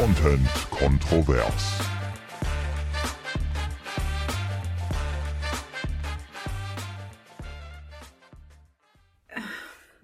[0.00, 1.78] Content kontrovers.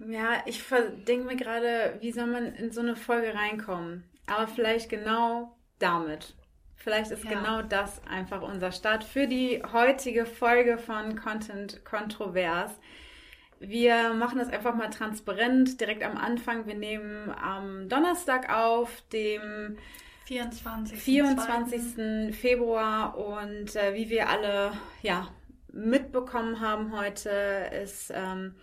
[0.07, 0.63] Ja, ich
[1.07, 4.03] denke mir gerade, wie soll man in so eine Folge reinkommen?
[4.27, 6.35] Aber vielleicht genau damit.
[6.75, 7.31] Vielleicht ist ja.
[7.31, 12.69] genau das einfach unser Start für die heutige Folge von Content Kontrovers.
[13.59, 16.67] Wir machen das einfach mal transparent direkt am Anfang.
[16.67, 19.77] Wir nehmen am Donnerstag auf, dem
[20.25, 20.99] 24.
[20.99, 22.35] 24.
[22.35, 25.27] Februar und äh, wie wir alle ja
[25.71, 27.29] mitbekommen haben heute
[27.83, 28.55] ist ähm,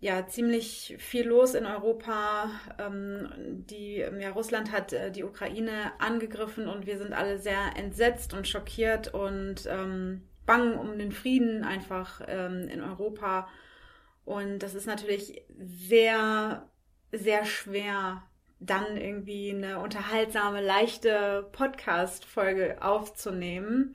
[0.00, 2.50] ja ziemlich viel los in Europa.
[2.78, 3.28] Ähm,
[3.70, 8.46] die, ja, Russland hat äh, die Ukraine angegriffen und wir sind alle sehr entsetzt und
[8.46, 13.48] schockiert und ähm, bang um den Frieden einfach ähm, in Europa.
[14.26, 16.68] Und das ist natürlich sehr,
[17.12, 18.22] sehr schwer,
[18.58, 23.94] dann irgendwie eine unterhaltsame, leichte Podcast-Folge aufzunehmen.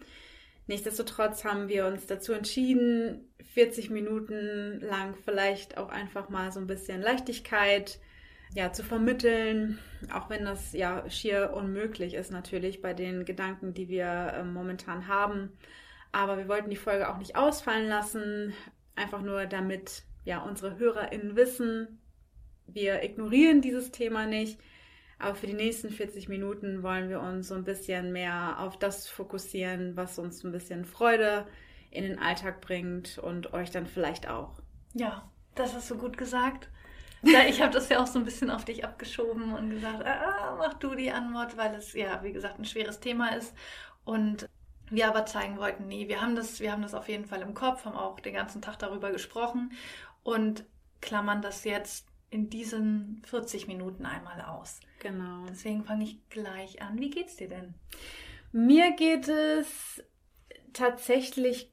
[0.68, 6.68] Nichtsdestotrotz haben wir uns dazu entschieden, 40 Minuten lang vielleicht auch einfach mal so ein
[6.68, 8.00] bisschen Leichtigkeit
[8.54, 9.80] ja, zu vermitteln,
[10.14, 15.08] auch wenn das ja schier unmöglich ist natürlich bei den Gedanken, die wir äh, momentan
[15.08, 15.52] haben.
[16.14, 18.54] Aber wir wollten die Folge auch nicht ausfallen lassen,
[18.96, 22.00] einfach nur damit ja unsere HörerInnen wissen,
[22.68, 24.60] wir ignorieren dieses Thema nicht.
[25.20, 29.08] Aber für die nächsten 40 Minuten wollen wir uns so ein bisschen mehr auf das
[29.08, 31.46] fokussieren, was uns ein bisschen Freude
[31.92, 34.60] in den Alltag bringt und euch dann vielleicht auch.
[34.94, 36.70] Ja, das hast du gut gesagt.
[37.48, 40.74] Ich habe das ja auch so ein bisschen auf dich abgeschoben und gesagt, ah, mach
[40.76, 43.54] du die Antwort, weil es ja, wie gesagt, ein schweres Thema ist.
[44.04, 44.50] Und
[44.90, 47.54] wir aber zeigen wollten, nee, wir haben das, wir haben das auf jeden Fall im
[47.54, 49.72] Kopf, haben auch den ganzen Tag darüber gesprochen
[50.24, 50.66] und
[51.02, 54.80] klammern das jetzt in diesen 40 Minuten einmal aus.
[55.00, 55.46] Genau.
[55.50, 57.00] Deswegen fange ich gleich an.
[57.00, 57.74] Wie geht's dir denn?
[58.52, 60.04] Mir geht es
[60.74, 61.72] tatsächlich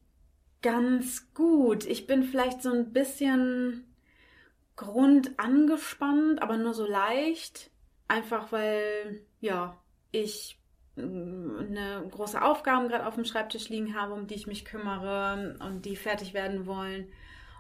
[0.62, 1.86] ganz gut.
[1.86, 3.84] Ich bin vielleicht so ein bisschen
[4.76, 7.70] grundangespannt, aber nur so leicht.
[8.08, 9.78] Einfach weil, ja,
[10.10, 10.58] ich
[10.96, 15.56] mm, eine große Aufgaben gerade auf dem Schreibtisch liegen habe, um die ich mich kümmere
[15.60, 17.12] und die fertig werden wollen.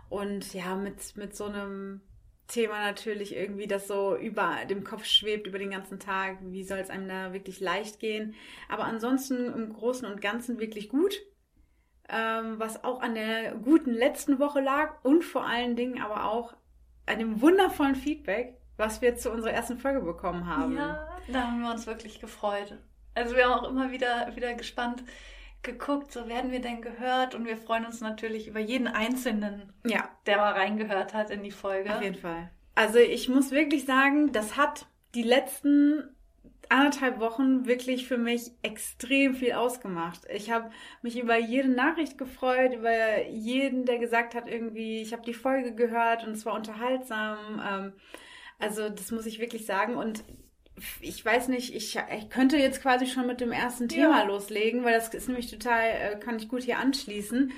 [0.08, 2.00] Und ja, mit, mit so einem
[2.46, 6.38] Thema natürlich irgendwie, das so über dem Kopf schwebt, über den ganzen Tag.
[6.40, 8.34] Wie soll es einem da wirklich leicht gehen?
[8.68, 11.20] Aber ansonsten im Großen und Ganzen wirklich gut.
[12.08, 16.56] Ähm, was auch an der guten letzten Woche lag und vor allen Dingen aber auch
[17.04, 20.74] an dem wundervollen Feedback, was wir zu unserer ersten Folge bekommen haben.
[20.74, 22.78] Ja, da haben wir uns wirklich gefreut.
[23.14, 25.04] Also wir haben auch immer wieder, wieder gespannt,
[25.62, 30.08] geguckt, so werden wir denn gehört und wir freuen uns natürlich über jeden Einzelnen, ja.
[30.26, 31.94] der mal reingehört hat in die Folge.
[31.94, 32.50] Auf jeden Fall.
[32.74, 36.04] Also ich muss wirklich sagen, das hat die letzten
[36.68, 40.20] anderthalb Wochen wirklich für mich extrem viel ausgemacht.
[40.32, 40.70] Ich habe
[41.02, 45.74] mich über jede Nachricht gefreut, über jeden, der gesagt hat, irgendwie, ich habe die Folge
[45.74, 47.62] gehört und es war unterhaltsam.
[47.66, 47.92] Ähm,
[48.58, 49.96] also das muss ich wirklich sagen.
[49.96, 50.24] Und
[51.00, 54.24] ich weiß nicht, ich, ich könnte jetzt quasi schon mit dem ersten Thema ja.
[54.24, 57.52] loslegen, weil das ist nämlich total, äh, kann ich gut hier anschließen.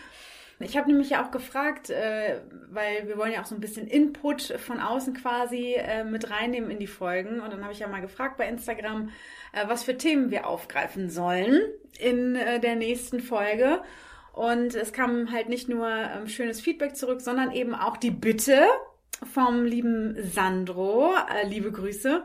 [0.62, 3.86] Ich habe nämlich ja auch gefragt, äh, weil wir wollen ja auch so ein bisschen
[3.86, 7.40] Input von außen quasi äh, mit reinnehmen in die Folgen.
[7.40, 9.08] Und dann habe ich ja mal gefragt bei Instagram,
[9.52, 11.62] äh, was für Themen wir aufgreifen sollen
[11.98, 13.80] in äh, der nächsten Folge.
[14.34, 18.66] Und es kam halt nicht nur ähm, schönes Feedback zurück, sondern eben auch die Bitte
[19.32, 22.24] vom lieben Sandro, äh, liebe Grüße,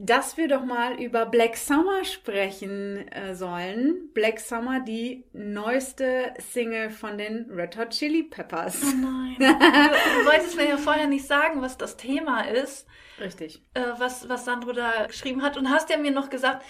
[0.00, 4.10] dass wir doch mal über Black Summer sprechen äh, sollen.
[4.14, 8.80] Black Summer, die neueste Single von den Red Hot Chili Peppers.
[8.82, 9.36] Oh nein.
[9.40, 12.86] du, wolltest mir ja vorher nicht sagen, was das Thema ist.
[13.20, 13.60] Richtig.
[13.74, 15.56] Äh, was, was Sandro da geschrieben hat.
[15.56, 16.64] Und hast ja mir noch gesagt,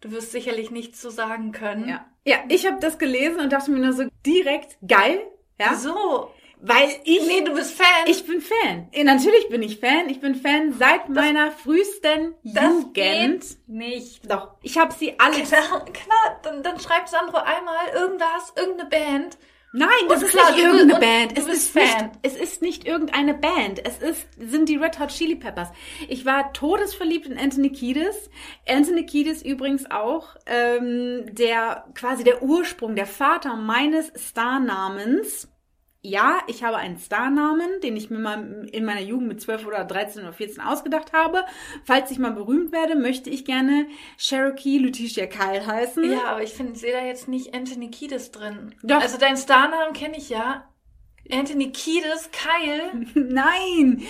[0.00, 1.86] du wirst sicherlich nichts zu sagen können.
[1.86, 5.20] Ja, ja ich habe das gelesen und dachte mir nur so direkt, geil.
[5.58, 5.74] Ja?
[5.74, 6.30] So.
[6.62, 7.26] Weil ich.
[7.26, 8.06] Nee, du bist Fan.
[8.06, 8.88] Ich bin Fan.
[9.04, 10.08] Natürlich bin ich Fan.
[10.08, 12.94] Ich bin Fan seit das, meiner frühesten das Jugend.
[12.94, 14.30] Geht nicht.
[14.30, 14.56] Doch.
[14.62, 15.42] Ich habe sie alle.
[15.42, 19.38] Klar, klar dann, dann schreibt Sandro einmal irgendwas, irgendeine Band.
[19.72, 21.38] Nein, das ist klar, nicht irgendeine Band.
[21.38, 21.82] Es ist, Fan.
[21.82, 23.86] Nicht, es ist nicht irgendeine Band.
[23.86, 25.68] Es ist, sind die Red Hot Chili Peppers.
[26.08, 28.30] Ich war todesverliebt in Anthony Kiedis.
[28.68, 35.48] Anthony Kiedis übrigens auch, ähm, der quasi der Ursprung, der Vater meines Starnamens
[36.02, 39.84] ja, ich habe einen Starnamen, den ich mir mal in meiner Jugend mit 12 oder
[39.84, 41.44] 13 oder 14 ausgedacht habe.
[41.84, 43.86] Falls ich mal berühmt werde, möchte ich gerne
[44.16, 46.10] Cherokee Lutetia Kyle heißen.
[46.10, 48.74] Ja, aber ich finde, sehe da jetzt nicht Anthony Kiedis drin.
[48.82, 49.00] Doch.
[49.00, 50.64] Also deinen Starnamen kenne ich ja.
[51.30, 53.06] Anthony Kiedis, Kyle.
[53.14, 54.02] Nein,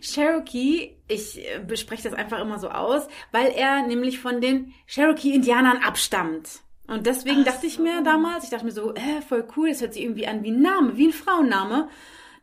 [0.00, 5.78] Cherokee, ich äh, bespreche das einfach immer so aus, weil er nämlich von den Cherokee-Indianern
[5.78, 6.60] abstammt.
[6.88, 7.82] Und deswegen Ach dachte ich so.
[7.82, 10.50] mir damals, ich dachte mir so, äh, voll cool, das hört sich irgendwie an wie
[10.50, 11.88] ein Name, wie ein Frauenname.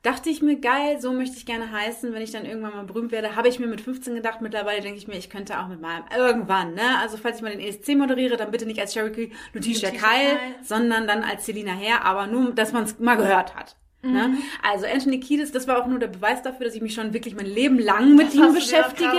[0.04, 3.12] Dachte ich mir, geil, so möchte ich gerne heißen, wenn ich dann irgendwann mal berühmt
[3.12, 3.36] werde.
[3.36, 6.04] Habe ich mir mit 15 gedacht, mittlerweile denke ich mir, ich könnte auch mit meinem,
[6.16, 7.00] irgendwann, ne?
[7.02, 10.38] Also falls ich mal den ESC moderiere, dann bitte nicht als Cherokee Lutisha Kyle.
[10.62, 13.76] sondern dann als Selina Herr, aber nur, dass man es mal gehört hat.
[14.12, 14.28] Ne?
[14.30, 14.38] Mhm.
[14.62, 17.36] Also Anthony Kiedis, das war auch nur der Beweis dafür, dass ich mich schon wirklich
[17.36, 19.12] mein Leben lang mit Das ihm beschäftige.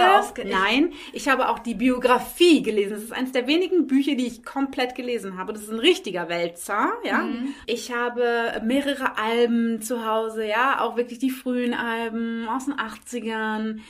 [0.44, 2.92] Nein, ich habe auch die Biografie gelesen.
[2.92, 5.52] Das ist eines der wenigen Bücher, die ich komplett gelesen habe.
[5.52, 7.18] Das ist ein richtiger Wälzer, ja.
[7.18, 7.54] Mhm.
[7.66, 13.80] Ich habe mehrere Alben zu Hause, ja, auch wirklich die frühen Alben aus den 80ern.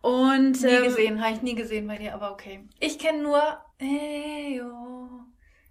[0.00, 2.60] Und Nie ähm, gesehen, habe ich nie gesehen bei dir, aber okay.
[2.78, 3.42] Ich kenne nur
[3.78, 5.25] Hey, oh,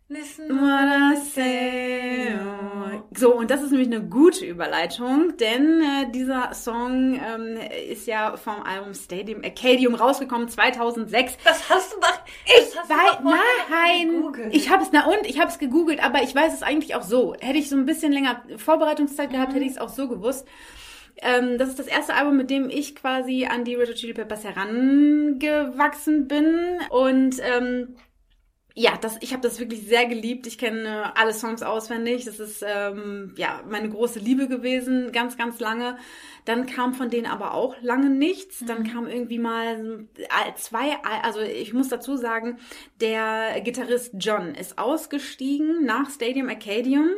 [0.08, 2.36] listen What I say.
[3.18, 7.58] So, und das ist nämlich eine gute Überleitung, denn äh, dieser Song ähm,
[7.90, 11.38] ist ja vom Album Stadium Arcadium rausgekommen 2006.
[11.44, 12.20] Das hast du doch.
[12.46, 13.30] Ich hast du
[13.70, 14.54] nein, gegoogelt.
[14.56, 17.04] ich habe es, na und, ich habe es gegoogelt, aber ich weiß es eigentlich auch
[17.04, 17.36] so.
[17.40, 20.48] Hätte ich so ein bisschen länger Vorbereitungszeit gehabt, hätte ich es auch so gewusst.
[21.22, 24.14] Ähm, das ist das erste Album, mit dem ich quasi an die Red Hot Chili
[24.14, 27.96] Peppers herangewachsen bin und ähm,
[28.78, 30.46] ja, das, ich habe das wirklich sehr geliebt.
[30.48, 32.26] Ich kenne alle Songs auswendig.
[32.26, 35.98] Das ist ähm, ja meine große Liebe gewesen, ganz, ganz lange.
[36.44, 38.64] Dann kam von denen aber auch lange nichts.
[38.68, 42.60] Dann kam irgendwie mal äh, zwei, also ich muss dazu sagen,
[43.00, 47.12] der Gitarrist John ist ausgestiegen nach Stadium Arcadium.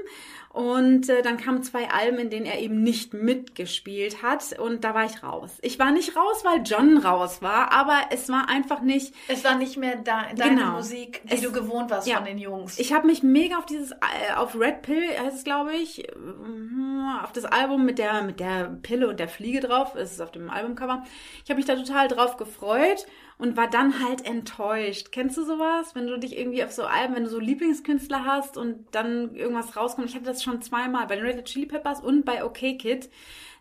[0.57, 4.57] Und äh, dann kamen zwei Alben, in denen er eben nicht mitgespielt hat.
[4.57, 5.51] Und da war ich raus.
[5.61, 9.55] Ich war nicht raus, weil John raus war, aber es war einfach nicht, Es war
[9.55, 10.71] nicht mehr da, deine Genau.
[10.77, 12.15] Musik, die Es- du gewohnt warst ja.
[12.17, 12.79] von den Jungs.
[12.79, 17.19] Ich habe mich mega auf dieses, äh, auf Red Pill heißt es, glaube ich, mhm,
[17.23, 20.31] auf das Album mit der, mit der Pille und der Fliege drauf, es ist auf
[20.31, 21.03] dem Albumcover.
[21.43, 23.05] Ich habe mich da total drauf gefreut
[23.37, 25.11] und war dann halt enttäuscht.
[25.11, 25.93] Kennst du sowas?
[25.93, 29.77] Wenn du dich irgendwie auf so Alben, wenn du so Lieblingskünstler hast und dann irgendwas
[29.77, 30.09] rauskommt.
[30.09, 33.09] Ich hatte das schon zweimal bei den Red Hot Chili Peppers und bei OK Kid.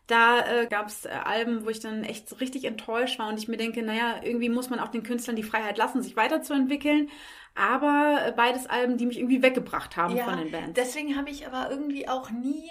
[0.06, 3.38] Da äh, gab es äh, Alben, wo ich dann echt so richtig enttäuscht war und
[3.38, 7.10] ich mir denke, naja, irgendwie muss man auch den Künstlern die Freiheit lassen, sich weiterzuentwickeln.
[7.56, 10.76] Aber äh, beides Alben, die mich irgendwie weggebracht haben von den Bands.
[10.76, 12.70] deswegen habe ich aber irgendwie auch nie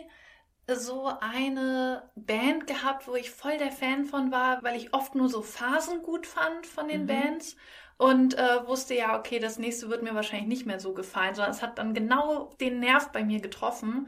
[0.67, 5.29] so eine Band gehabt, wo ich voll der Fan von war, weil ich oft nur
[5.29, 7.07] so Phasen gut fand von den Mhm.
[7.07, 7.56] Bands
[7.97, 11.53] und äh, wusste ja, okay, das nächste wird mir wahrscheinlich nicht mehr so gefallen, sondern
[11.53, 14.07] es hat dann genau den Nerv bei mir getroffen.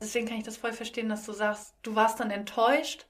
[0.00, 3.06] Deswegen kann ich das voll verstehen, dass du sagst, du warst dann enttäuscht.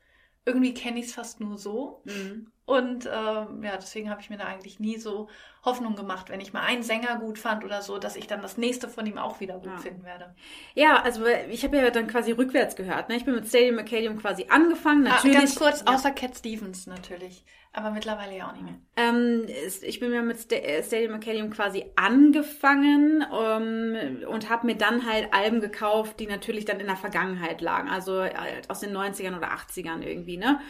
[0.47, 2.01] Irgendwie kenne ich es fast nur so.
[2.05, 2.51] Mhm.
[2.67, 5.29] Und ähm, ja, deswegen habe ich mir da eigentlich nie so
[5.65, 8.59] Hoffnung gemacht, wenn ich mal einen Sänger gut fand oder so, dass ich dann das
[8.59, 9.77] nächste von ihm auch wieder gut Ja.
[9.79, 10.35] finden werde.
[10.75, 13.09] Ja, also ich habe ja dann quasi rückwärts gehört.
[13.09, 13.17] Ne?
[13.17, 15.05] Ich bin mit Stadium Arcadium quasi angefangen.
[15.05, 15.37] Natürlich.
[15.37, 15.95] Ah, ganz kurz, ja.
[15.95, 17.45] außer Cat Stevens natürlich.
[17.73, 18.75] Aber mittlerweile ja auch nicht mehr.
[18.97, 19.47] Ähm,
[19.83, 25.07] ich bin ja mit Sta- äh, Stadium Arcadium quasi angefangen ähm, und habe mir dann
[25.07, 27.89] halt Alben gekauft, die natürlich dann in der Vergangenheit lagen.
[27.89, 28.33] Also äh,
[28.69, 30.61] aus den 90ern oder 80ern irgendwie, ne?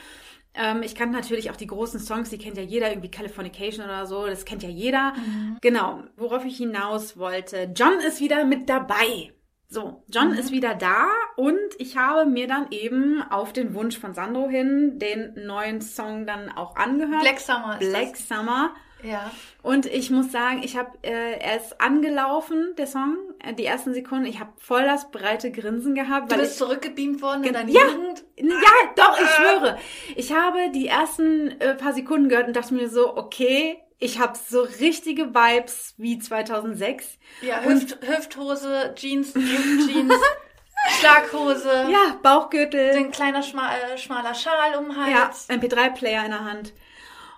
[0.56, 4.06] Ähm, ich kannte natürlich auch die großen Songs, die kennt ja jeder, irgendwie Californication oder
[4.06, 5.14] so, das kennt ja jeder.
[5.60, 7.70] Genau, worauf ich hinaus wollte.
[7.74, 9.32] John ist wieder mit dabei.
[9.68, 14.14] So, John ist wieder da und ich habe mir dann eben auf den Wunsch von
[14.14, 17.22] Sandro hin den neuen Song dann auch angehört.
[17.22, 18.74] Black Summer ist Black Summer.
[19.06, 19.30] Ja.
[19.62, 23.94] Und ich muss sagen, ich habe, äh, er ist angelaufen, der Song, äh, die ersten
[23.94, 24.26] Sekunden.
[24.26, 26.30] Ich habe voll das breite Grinsen gehabt.
[26.32, 27.82] Du bist ich, zurückgebeamt worden in deine Ja.
[27.86, 28.24] Jugend.
[28.36, 29.78] ja, doch, ich schwöre.
[30.16, 34.36] Ich habe die ersten äh, paar Sekunden gehört und dachte mir so, okay, ich habe
[34.48, 37.18] so richtige Vibes wie 2006.
[37.42, 40.12] Ja, Und- Hüft, Hüfthose, Jeans, Jeans,
[41.00, 42.90] Schlaghose, Ja, Bauchgürtel.
[42.96, 45.48] ein kleiner schma äh, schmaler Schal um den Ja, Hals.
[45.48, 46.72] MP3-Player in der Hand.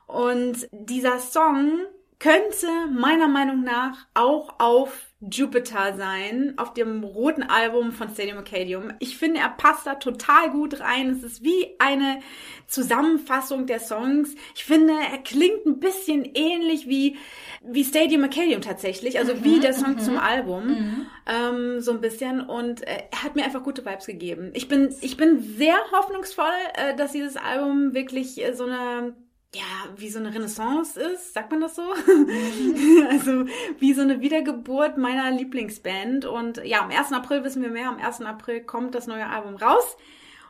[0.08, 1.80] Und dieser Song
[2.18, 8.92] könnte meiner Meinung nach auch auf Jupiter sein, auf dem roten Album von Stadium Arcadium.
[8.98, 11.10] Ich finde, er passt da total gut rein.
[11.10, 12.20] Es ist wie eine
[12.66, 14.34] Zusammenfassung der Songs.
[14.56, 17.16] Ich finde, er klingt ein bisschen ähnlich wie,
[17.62, 21.06] wie Stadium Arcadium tatsächlich, also wie der Song zum Album.
[21.26, 22.40] Ähm, so ein bisschen.
[22.40, 24.50] Und äh, er hat mir einfach gute Vibes gegeben.
[24.54, 29.14] Ich bin, ich bin sehr hoffnungsvoll, äh, dass dieses Album wirklich äh, so eine
[29.55, 31.83] ja, wie so eine Renaissance ist, sagt man das so?
[33.11, 33.47] also
[33.78, 36.26] wie so eine Wiedergeburt meiner Lieblingsband.
[36.26, 37.12] Und ja, am 1.
[37.12, 37.88] April wissen wir mehr.
[37.88, 38.21] Am 1.
[38.23, 39.97] April kommt das neue Album raus.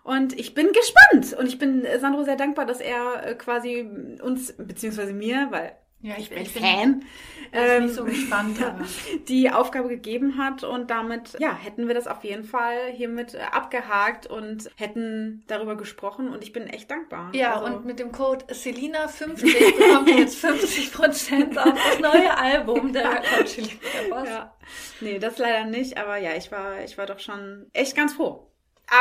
[0.02, 1.38] Und ich bin gespannt.
[1.38, 3.88] Und ich bin Sandro sehr dankbar, dass er äh, quasi
[4.20, 7.06] uns, beziehungsweise mir, weil Ja, ich, bin ich Fan, bin
[7.52, 8.84] ähm, nicht so gespannt, aber
[9.28, 13.38] die Aufgabe gegeben hat und damit, ja, hätten wir das auf jeden Fall hiermit äh,
[13.50, 17.32] abgehakt und hätten darüber gesprochen und ich bin echt dankbar.
[17.34, 22.92] Ja, Also- und mit dem Code Selina50 bekommt ihr jetzt 50% auf das neue Album
[22.92, 24.28] der Red Hot Chili Peppers.
[24.28, 24.54] Ja.
[25.00, 28.44] Nee, das leider nicht, aber ja, ich war, ich war doch schon echt ganz froh.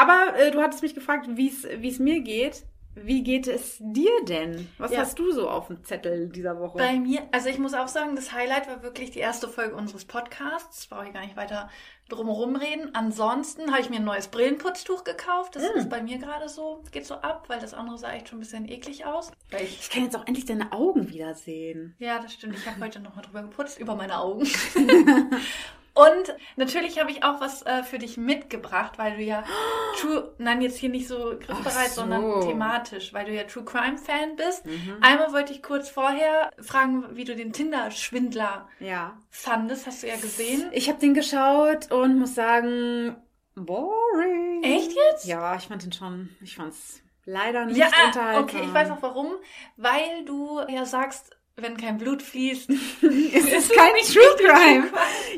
[0.02, 2.64] Aber äh, du hattest mich gefragt, wie es wie es mir geht.
[3.04, 4.68] Wie geht es dir denn?
[4.78, 5.00] Was Ja.
[5.00, 6.78] hast du so auf dem Zettel dieser Woche?
[6.78, 10.06] Bei mir, also ich muss auch sagen, das Highlight war wirklich die erste Folge unseres
[10.06, 10.88] Podcasts.
[10.88, 11.70] Brauche ich gar nicht weiter
[12.10, 12.96] drumherum reden.
[12.96, 15.58] Ansonsten habe ich mir ein neues Brillenputztuch gekauft.
[15.58, 15.78] Das Mm.
[15.78, 18.42] ist bei mir gerade so, geht so ab, weil das andere sah echt schon ein
[18.42, 19.30] bisschen eklig aus.
[19.62, 21.96] Ich, ich kann jetzt auch endlich deine Augen wiedersehen.
[22.00, 22.56] ja, das stimmt.
[22.56, 24.48] Ich habe heute nochmal drüber geputzt, über meine Augen.
[25.98, 29.44] Und natürlich habe ich auch was äh, für dich mitgebracht, weil du ja
[30.00, 32.02] True, nein, jetzt hier nicht so griffbereit, so.
[32.02, 34.66] sondern thematisch, weil du ja True Crime Fan bist.
[34.66, 34.98] Mhm.
[35.02, 39.18] Einmal wollte ich kurz vorher fragen, wie du den Tinder-Schwindler Ja.
[39.30, 40.70] fandest, hast du ja gesehen.
[40.72, 43.16] Ich habe den geschaut und muss sagen,
[43.56, 44.64] boring.
[44.64, 45.26] Echt jetzt?
[45.26, 48.44] Ja, ich fand den schon, ich fand's leider nicht Ja, ah, unterhaltsam.
[48.44, 49.34] okay, ich weiß auch warum.
[49.76, 52.70] Weil du ja sagst, wenn kein Blut fließt.
[53.02, 54.88] es ist kein True Crime.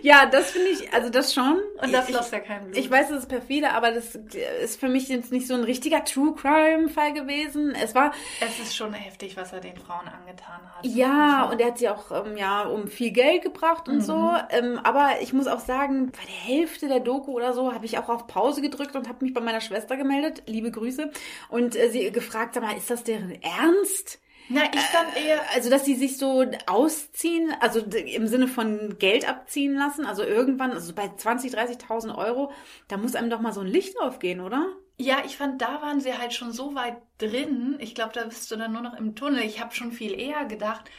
[0.01, 1.57] Ja, das finde ich, also das schon.
[1.81, 2.75] Und da floss ja kein Blut.
[2.77, 4.15] ich weiß, es ist perfide, aber das
[4.61, 7.73] ist für mich jetzt nicht so ein richtiger True Crime Fall gewesen.
[7.73, 8.11] Es war,
[8.41, 10.85] es ist schon heftig, was er den Frauen angetan hat.
[10.85, 14.01] ja, und er hat sie auch, ähm, ja, um viel Geld gebracht und Mhm.
[14.01, 14.33] so.
[14.49, 17.97] Ähm, aber ich muss auch sagen, bei der Hälfte der Doku oder so habe ich
[17.97, 20.43] auch auf Pause gedrückt und habe mich bei meiner Schwester gemeldet.
[20.47, 21.11] Liebe Grüße.
[21.47, 24.19] Und äh, sie gefragt, sag mal, ist das deren Ernst?
[24.50, 25.41] Na, ich fand eher.
[25.53, 30.72] Also, dass sie sich so ausziehen, also im Sinne von Geld abziehen lassen, also irgendwann,
[30.72, 31.56] also bei 20.000,
[31.88, 32.51] 30.000 Euro,
[32.88, 34.65] da muss einem doch mal so ein Licht aufgehen, oder?
[34.98, 37.77] Ja, ich fand, da waren sie halt schon so weit drin.
[37.79, 39.44] Ich glaube, da bist du dann nur noch im Tunnel.
[39.44, 40.89] Ich habe schon viel eher gedacht,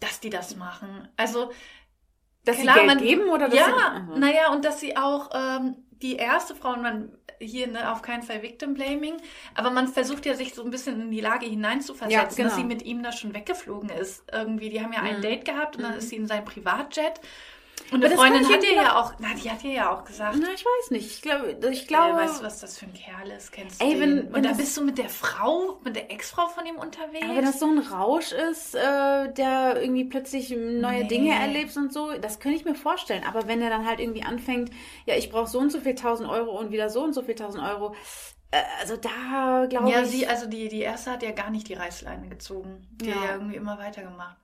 [0.00, 1.08] dass die das machen.
[1.16, 1.50] Also,
[2.44, 4.20] Dass Klar, sie Geld man- geben oder dass ja, sie...
[4.20, 8.22] Naja, und dass sie auch ähm, die erste Frau, und man hier ne, auf keinen
[8.22, 9.14] Fall Victim Blaming,
[9.54, 12.48] aber man versucht ja sich so ein bisschen in die Lage hineinzuversetzen, Ja, genau.
[12.48, 14.22] dass sie mit ihm da schon weggeflogen ist.
[14.32, 15.22] Irgendwie, die haben ja ein Mhm.
[15.22, 15.98] Date gehabt und dann Mhm.
[15.98, 17.20] ist sie in seinem Privatjet.
[17.94, 20.48] Und eine Freundin hat irgendwie ja auch, na, die hat ihr ja auch gesagt, Na,
[20.54, 21.06] ich weiß nicht.
[21.06, 22.16] Ich glaube, ich äh, glaube...
[22.18, 23.52] weißt du, was das für ein Kerl ist?
[23.52, 24.26] Kennst du Ey, wenn- den?
[24.26, 27.24] wenn und da das- bist du mit der Frau, mit der Ex-Frau von ihm unterwegs?
[27.24, 31.08] aber wenn das so ein Rausch ist, äh, der irgendwie plötzlich neue Nee.
[31.08, 33.22] Dinge erlebt und so, das könnte ich mir vorstellen.
[33.28, 34.70] Aber wenn er dann halt irgendwie anfängt,
[35.06, 37.34] ja, ich brauche so und so viel tausend Euro und wieder so und so viel
[37.36, 37.94] tausend Euro,
[38.50, 40.08] äh, also da glaube ja, ich...
[40.08, 42.86] sie, also die, die erste hat ja gar nicht die Reißleine gezogen.
[42.92, 43.14] Die Ja.
[43.14, 44.36] hat ja irgendwie immer weitergemacht.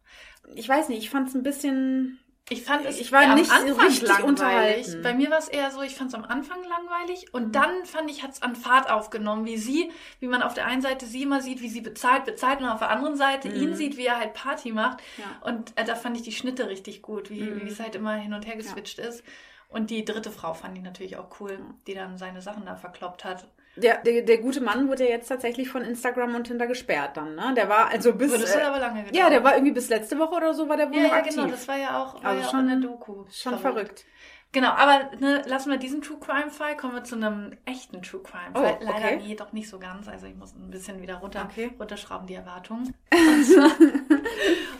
[0.54, 2.18] ich weiß nicht, ich fand es ein bisschen...
[2.48, 4.28] Ich fand es Ich war am nicht so Anfang richtig langweilig.
[4.28, 5.02] unterhalten.
[5.02, 7.52] Bei mir war es eher so, ich fand es am Anfang langweilig und Mhm.
[7.52, 10.82] dann fand ich, hat es an Fahrt aufgenommen, wie sie, wie man auf der einen
[10.82, 13.54] Seite sie immer sieht, wie sie bezahlt, bezahlt und auf der anderen Seite Mhm.
[13.54, 14.98] ihn sieht, wie er halt Party macht.
[15.18, 15.24] Ja.
[15.48, 17.60] Und äh, da fand ich die Schnitte richtig gut, wie, Mhm.
[17.66, 19.22] wie es halt immer hin und her geswitcht ist.
[19.68, 21.56] Und die dritte Frau fand ich natürlich auch cool,
[21.86, 23.46] die dann seine Sachen da verkloppt hat.
[23.76, 27.36] Der, der, der gute Mann wurde ja jetzt tatsächlich von Instagram und Tinder gesperrt dann,
[27.36, 27.54] ne?
[27.56, 28.32] Der war also bis...
[28.32, 29.14] Das hat äh, aber lange gedauert.
[29.16, 31.16] ja, der war irgendwie bis letzte Woche oder so war der wohl ja, noch ja,
[31.18, 31.36] aktiv.
[31.36, 33.24] genau, das war ja auch, war Also ja auch schon- in der Doku.
[33.30, 34.04] Schon verrückt.
[34.52, 38.20] Genau, aber ne, lassen wir diesen True Crime Fall, kommen wir zu einem echten True
[38.20, 38.78] Crime Fall.
[38.80, 39.20] Oh, Leider okay.
[39.24, 40.08] nee, doch nicht so ganz.
[40.08, 41.70] Also ich muss ein bisschen wieder runter, Okay.
[41.78, 42.92] runterschrauben, die Erwartungen.
[43.12, 43.70] Und zwar,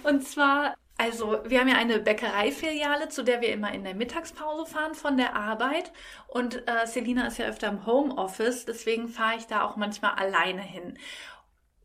[0.03, 4.71] und zwar, also wir haben ja eine Bäckereifiliale, zu der wir immer in der Mittagspause
[4.71, 5.93] fahren von der Arbeit.
[6.29, 10.61] Und äh, Selina ist ja öfter im Homeoffice, deswegen fahre ich da auch manchmal alleine
[10.61, 10.99] hin.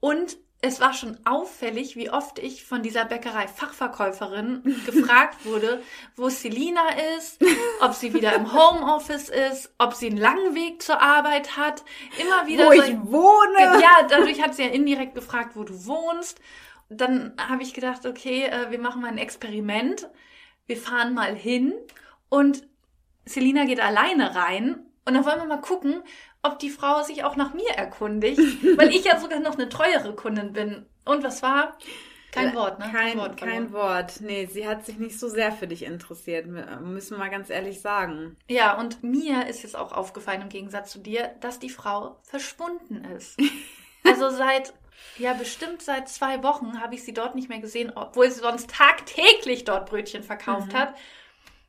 [0.01, 5.81] Und es war schon auffällig, wie oft ich von dieser Bäckerei-Fachverkäuferin gefragt wurde,
[6.15, 6.81] wo Selina
[7.17, 7.39] ist,
[7.81, 11.83] ob sie wieder im Homeoffice ist, ob sie einen langen Weg zur Arbeit hat.
[12.19, 13.81] Immer wieder Wo so- ich wohne!
[13.81, 16.39] ja, dadurch hat sie ja indirekt gefragt, wo du wohnst.
[16.89, 20.09] Dann habe ich gedacht, okay, äh, wir machen mal ein Experiment.
[20.67, 21.73] Wir fahren mal hin
[22.29, 22.63] und
[23.25, 26.03] Selina geht alleine rein und dann wollen wir mal gucken,
[26.41, 28.39] ob die Frau sich auch nach mir erkundigt,
[28.77, 30.85] weil ich ja sogar noch eine treuere Kundin bin.
[31.05, 31.77] Und was war?
[32.31, 32.91] Kein Wort, ne?
[32.91, 33.71] Kein, Wort kein.
[33.71, 34.19] Wort.
[34.19, 37.79] Nee, sie hat sich nicht so sehr für dich interessiert, müssen wir mal ganz ehrlich
[37.79, 38.35] sagen.
[38.49, 43.05] Ja, und mir ist jetzt auch aufgefallen, im Gegensatz zu dir, dass die Frau verschwunden
[43.15, 43.39] ist.
[44.07, 44.71] Also seit,
[45.17, 48.69] ja, bestimmt seit zwei Wochen habe ich sie dort nicht mehr gesehen, obwohl sie sonst
[48.69, 50.77] tagtäglich dort Brötchen verkauft Mhm.
[50.77, 50.93] hat.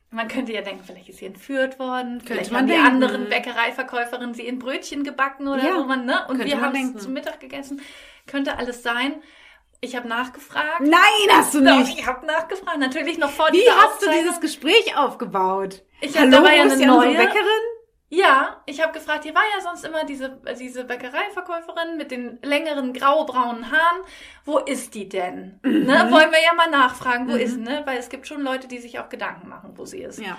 [0.09, 2.87] Man könnte ja denken, vielleicht ist sie entführt worden, vielleicht man haben die denken.
[2.87, 6.21] anderen Bäckereiverkäuferinnen sie in Brötchen gebacken oder Ja, so, man, ne?
[6.29, 7.81] Und könnte wir haben es zum Mittag gegessen.
[8.25, 9.21] Könnte alles sein.
[9.81, 10.79] Ich habe nachgefragt.
[10.79, 10.97] Nein,
[11.29, 11.99] hast du Doch, nicht!
[11.99, 12.79] ich habe nachgefragt.
[12.79, 15.83] Natürlich noch vor Wie hast du dieses Gespräch aufgebaut?
[16.01, 17.15] Ich Hallo, da war ja eine die neue.
[17.15, 17.43] Bäckerin?
[18.09, 22.93] Ja, ich habe gefragt, hier war ja sonst immer diese, diese Bäckereiverkäuferin mit den längeren
[22.93, 24.01] graubraunen Haaren.
[24.45, 25.59] Wo ist die denn?
[25.63, 25.83] Mhm.
[25.85, 27.81] Ne, wollen wir ja mal nachfragen, wo ist sie, ne?
[27.85, 30.19] Weil es gibt schon Leute, die sich auch Gedanken machen, wo sie ist.
[30.19, 30.37] Ja.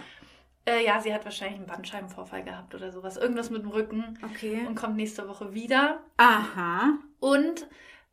[0.64, 3.18] Äh, ja, sie hat wahrscheinlich einen Bandscheibenvorfall gehabt oder sowas.
[3.18, 4.64] Irgendwas mit dem Rücken Okay.
[4.66, 6.00] und kommt nächste Woche wieder.
[6.16, 6.94] Aha.
[7.20, 7.66] Und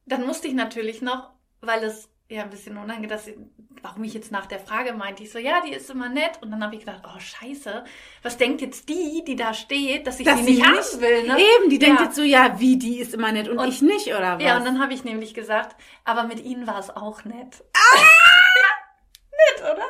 [0.05, 1.31] dann musste ich natürlich noch,
[1.61, 3.51] weil es ja ein bisschen unangenehm,
[3.83, 6.39] warum ich jetzt nach der Frage meinte, ich so, ja, die ist immer nett.
[6.41, 7.83] Und dann habe ich gedacht, oh scheiße,
[8.23, 11.01] was denkt jetzt die, die da steht, dass ich Dass sie sie nicht haben nicht-
[11.01, 11.37] will, ne?
[11.39, 12.05] Eben, die denkt Ja.
[12.07, 14.43] jetzt so, ja, wie, die ist immer nett und, Und- ich nicht, oder was?
[14.43, 17.63] Ja, und dann habe ich nämlich gesagt, aber mit ihnen war es auch nett.
[17.73, 18.01] Ah!
[19.31, 19.85] nett, oder?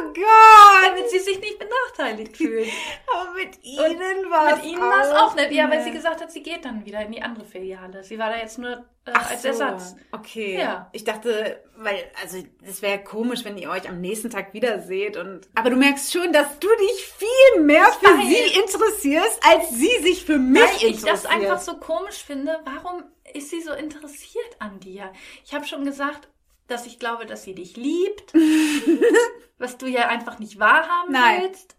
[0.00, 0.90] Oh Gott!
[0.90, 2.68] Damit sie sich nicht benachteiligt fühlen.
[3.12, 5.52] Aber mit ihnen war Mit ihnen war es auch nett.
[5.52, 8.02] Ja, weil sie gesagt hat, sie geht dann wieder in die andere Filiale.
[8.04, 9.96] Sie war da jetzt nur äh, als so, Ersatz.
[10.12, 10.58] Okay.
[10.58, 10.88] Ja.
[10.92, 15.16] Ich dachte, weil, also, das wäre komisch, wenn ihr euch am nächsten Tag wieder seht
[15.16, 18.26] und, aber du merkst schon, dass du dich viel mehr für weiß.
[18.26, 21.12] sie interessierst, als sie sich für mich Weil ich interessiert.
[21.12, 22.60] das einfach so komisch finde.
[22.64, 25.12] Warum ist sie so interessiert an dir?
[25.44, 26.28] Ich habe schon gesagt,
[26.68, 28.32] dass ich glaube, dass sie dich liebt.
[29.58, 31.42] was du ja einfach nicht wahrhaben Nein.
[31.42, 31.76] willst.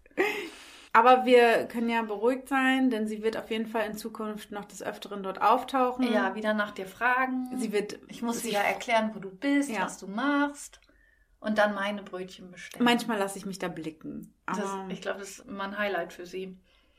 [0.92, 4.64] Aber wir können ja beruhigt sein, denn sie wird auf jeden Fall in Zukunft noch
[4.64, 6.10] des Öfteren dort auftauchen.
[6.10, 7.50] Ja, wieder nach dir fragen.
[7.58, 9.82] Sie wird, ich muss dir ja erklären, wo du bist, Ja.
[9.82, 10.80] was du machst.
[11.38, 12.82] Und dann meine Brötchen bestellen.
[12.84, 14.34] manchmal lasse ich mich da blicken.
[14.46, 16.56] Das, ich glaube, das ist mein Highlight für sie.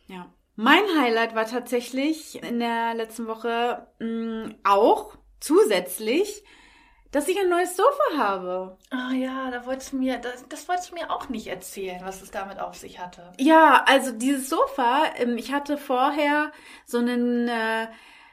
[0.08, 0.32] ja.
[0.60, 6.44] Mein Highlight war tatsächlich in der letzten Woche mh, auch zusätzlich,
[7.12, 8.78] dass ich ein neues Sofa habe.
[8.90, 12.22] Ah ja, da wolltest du mir, das, das wolltest du mir auch nicht erzählen, was
[12.22, 13.32] es damit auf sich hatte.
[13.40, 16.52] Ja, also dieses Sofa, ähm, ich hatte vorher
[16.86, 17.88] so einen, äh,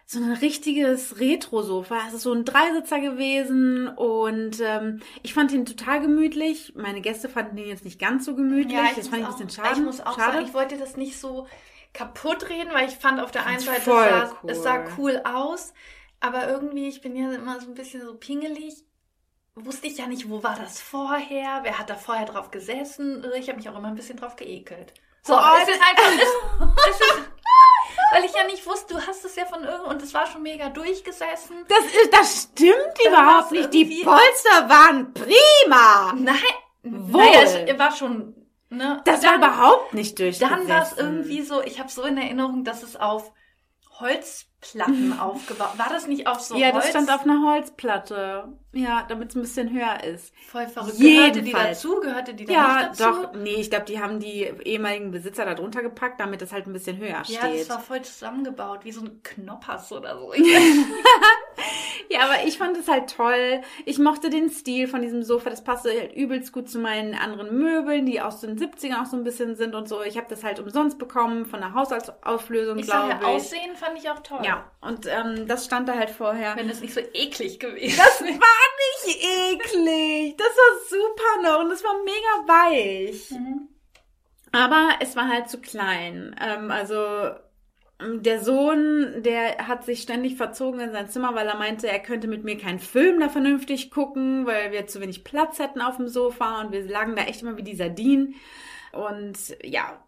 [0.07, 1.97] so ein richtiges Retro-Sofa.
[2.09, 6.75] Es ist so ein Dreisitzer gewesen und ähm, ich fand ihn total gemütlich.
[6.77, 8.79] Meine Gäste fanden ihn jetzt nicht ganz so gemütlich.
[8.97, 9.81] das fand ich ein bisschen auch, schade.
[9.81, 10.33] Ich muss auch schade.
[10.33, 11.47] sagen, ich wollte das nicht so
[11.95, 14.51] kaputt reden, weil ich fand auf der einen Seite, sah, cool.
[14.51, 15.73] es sah cool aus,
[16.25, 18.85] aber irgendwie, ich bin ja immer so ein bisschen so pingelig.
[19.57, 23.25] Wusste ich ja nicht, wo war das vorher, wer hat da vorher drauf gesessen.
[23.37, 24.93] Ich habe mich auch immer ein bisschen drauf geekelt.
[25.23, 26.13] So, Oh, es ist einfach,
[26.89, 27.13] es, ist,
[28.13, 30.43] weil ich ja nicht wusste, du hast es ja von irgendwo, und es war schon
[30.43, 31.65] mega durchgesessen.
[31.69, 33.73] das, ist, das stimmt Dann überhaupt nicht.
[33.73, 36.13] Die Polster waren prima.
[36.17, 36.35] Nein,
[36.83, 37.23] Wohl.
[37.25, 38.35] naja, es war schon,
[38.71, 39.01] ne?
[39.05, 40.67] Das Dann- war überhaupt nicht durchgesessen.
[40.67, 43.33] Dann war es irgendwie so, ich habe so in Erinnerung, dass es auf
[44.65, 45.89] Holzplatten aufgebaut war.
[45.89, 46.85] das nicht auf so Ja, Holz?
[46.85, 48.49] das stand auf einer Holzplatte.
[48.75, 50.35] Ja, damit es ein bisschen höher ist.
[50.51, 50.99] Voll verrückt.
[50.99, 52.01] Gehörte die dazu?
[52.01, 53.03] Gehörte die da Ja, dazu?
[53.05, 53.35] doch.
[53.35, 56.73] Nee, ich glaube, die haben die ehemaligen Besitzer da drunter gepackt, damit das halt ein
[56.73, 57.61] bisschen höher Ja, steht.
[57.61, 60.33] das war voll zusammengebaut, wie so ein Knoppers oder so.
[62.11, 63.61] ja, aber ich fand es halt toll.
[63.85, 65.51] Ich mochte den Stil von diesem Sofa.
[65.51, 69.17] Das passte halt übelst gut zu meinen anderen Möbeln, die aus den 70ern auch so
[69.17, 70.03] ein bisschen sind und so.
[70.03, 73.37] Ich habe das halt umsonst bekommen von der Haushaltsauflösung, Ich sag glaube ja, ich.
[73.37, 74.41] Aussehen fand ich auch toll.
[74.45, 76.57] Ja, und ähm, das stand da halt vorher.
[76.57, 78.64] Wenn es nicht so eklig gewesen Das war
[79.05, 80.37] nicht eklig.
[80.37, 83.31] Das war super noch und das war mega weich.
[83.31, 83.69] Mhm.
[84.53, 86.37] Aber es war halt zu klein.
[86.41, 87.35] Ähm, also
[88.01, 92.01] ähm, der Sohn, der hat sich ständig verzogen in sein Zimmer, weil er meinte, er
[92.01, 95.97] könnte mit mir keinen Film da vernünftig gucken, weil wir zu wenig Platz hätten auf
[95.97, 98.35] dem Sofa und wir lagen da echt immer wie die Sardinen.
[98.95, 99.99] Und ja,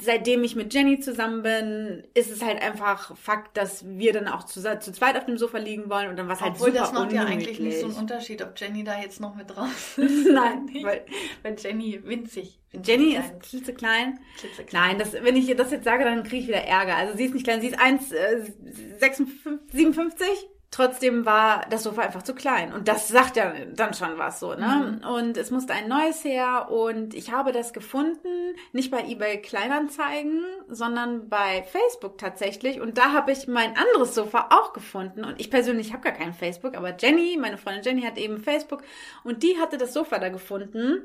[0.00, 4.44] seitdem ich mit Jenny zusammen bin, ist es halt einfach Fakt, dass wir dann auch
[4.44, 6.78] zu, zu zweit auf dem Sofa liegen wollen und dann war es halt Obwohl, super
[6.80, 7.48] das macht ja ungemütlich.
[7.48, 10.26] eigentlich nicht so einen Unterschied, ob Jenny da jetzt noch mit drauf ist.
[10.28, 11.04] Nein, weil
[11.42, 12.58] Weil Jenny winzig.
[12.72, 13.24] winzig Jenny klein.
[13.24, 14.18] ist klitzeklein.
[14.38, 14.82] klitzeklein.
[14.88, 16.96] Nein, das, wenn ich das jetzt sage, dann kriege ich wieder Ärger.
[16.96, 20.24] Also sie ist nicht klein, sie ist 1,57.
[20.72, 22.72] Trotzdem war das Sofa einfach zu klein.
[22.72, 25.00] Und das sagt ja dann schon was so, ne?
[25.02, 25.06] Mhm.
[25.06, 30.42] Und es musste ein neues her und ich habe das gefunden, nicht bei eBay Kleinanzeigen,
[30.68, 32.80] sondern bei Facebook tatsächlich.
[32.80, 35.24] Und da habe ich mein anderes Sofa auch gefunden.
[35.24, 38.82] Und ich persönlich habe gar kein Facebook, aber Jenny, meine Freundin Jenny hat eben Facebook
[39.24, 41.02] und die hatte das Sofa da gefunden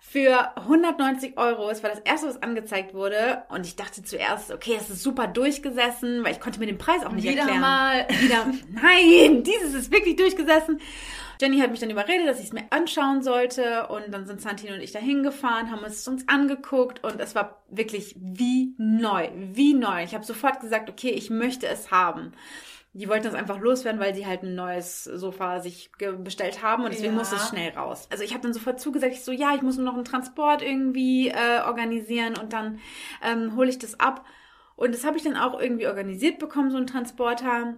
[0.00, 1.68] für 190 Euro.
[1.70, 3.42] Es war das erste, was angezeigt wurde.
[3.48, 7.04] Und ich dachte zuerst, okay, es ist super durchgesessen, weil ich konnte mir den Preis
[7.04, 7.60] auch nicht Wieder erklären.
[7.60, 8.06] mal.
[8.20, 8.46] Wieder.
[8.70, 10.80] Nein, dieses ist wirklich durchgesessen.
[11.40, 13.88] Jenny hat mich dann überredet, dass ich es mir anschauen sollte.
[13.88, 17.04] Und dann sind Santino und ich da hingefahren, haben es uns angeguckt.
[17.04, 19.28] Und es war wirklich wie neu.
[19.34, 20.02] Wie neu.
[20.02, 22.32] Ich habe sofort gesagt, okay, ich möchte es haben.
[22.98, 26.92] Die wollten das einfach loswerden, weil sie halt ein neues Sofa sich bestellt haben und
[26.94, 27.18] deswegen Ja.
[27.18, 28.08] musste es schnell raus.
[28.10, 30.62] Also ich habe dann sofort zugesagt, ich so, ja, ich muss nur noch einen Transport
[30.62, 32.80] irgendwie äh, organisieren und dann
[33.22, 34.24] ähm, hole ich das ab.
[34.76, 37.76] Und das habe ich dann auch irgendwie organisiert bekommen, so einen Transporter.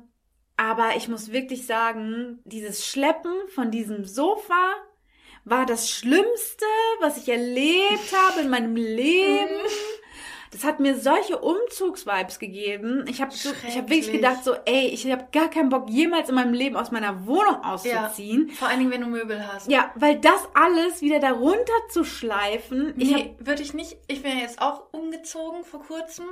[0.57, 4.73] Aber ich muss wirklich sagen, dieses Schleppen von diesem Sofa
[5.45, 6.65] war das Schlimmste,
[7.01, 9.49] was ich erlebt habe in meinem Leben.
[10.51, 13.05] Das hat mir solche Umzugsvibes gegeben.
[13.09, 16.29] Ich habe so, ich habe wirklich gedacht so, ey, ich habe gar keinen Bock jemals
[16.29, 18.51] in meinem Leben aus meiner Wohnung auszuziehen.
[18.51, 19.71] Vor allen Dingen, wenn du Möbel hast.
[19.71, 22.95] Ja, weil das alles wieder darunter zu schleifen.
[22.97, 23.97] Ich hab, Nee, würde ich nicht.
[24.07, 26.25] Ich bin ja jetzt auch umgezogen vor kurzem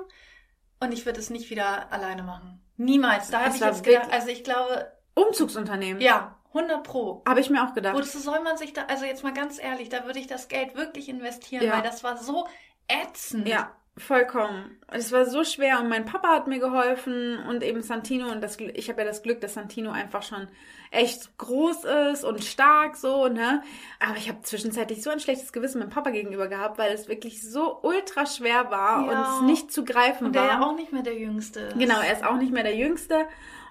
[0.80, 2.60] und ich würde es nicht wieder alleine machen.
[2.78, 3.30] Niemals.
[3.30, 6.00] Da habe ich jetzt gedacht, also ich glaube, Umzugsunternehmen.
[6.00, 7.22] ja, 100 pro.
[7.28, 7.94] Habe ich mir auch gedacht.
[7.96, 10.74] Wozu soll man sich da, also jetzt mal ganz ehrlich, da würde ich das Geld
[10.74, 11.74] wirklich investieren, Ja.
[11.74, 12.46] weil das war so
[12.88, 13.48] ätzend.
[13.48, 14.76] Ja, vollkommen.
[14.88, 18.58] Es war so schwer und mein Papa hat mir geholfen und eben Santino und das,
[18.58, 20.48] ich habe ja das Glück, dass Santino einfach schon
[20.90, 23.62] echt groß ist und stark so, ne?
[23.98, 27.42] Aber ich habe zwischenzeitlich so ein schlechtes Gewissen meinem Papa gegenüber gehabt, weil es wirklich
[27.42, 29.12] so ultra schwer war Ja.
[29.12, 30.48] und es nicht zu greifen Und der war.
[30.50, 31.78] ja auch nicht mehr der Jüngste ist.
[31.78, 33.26] Genau, er ist auch nicht mehr der Jüngste.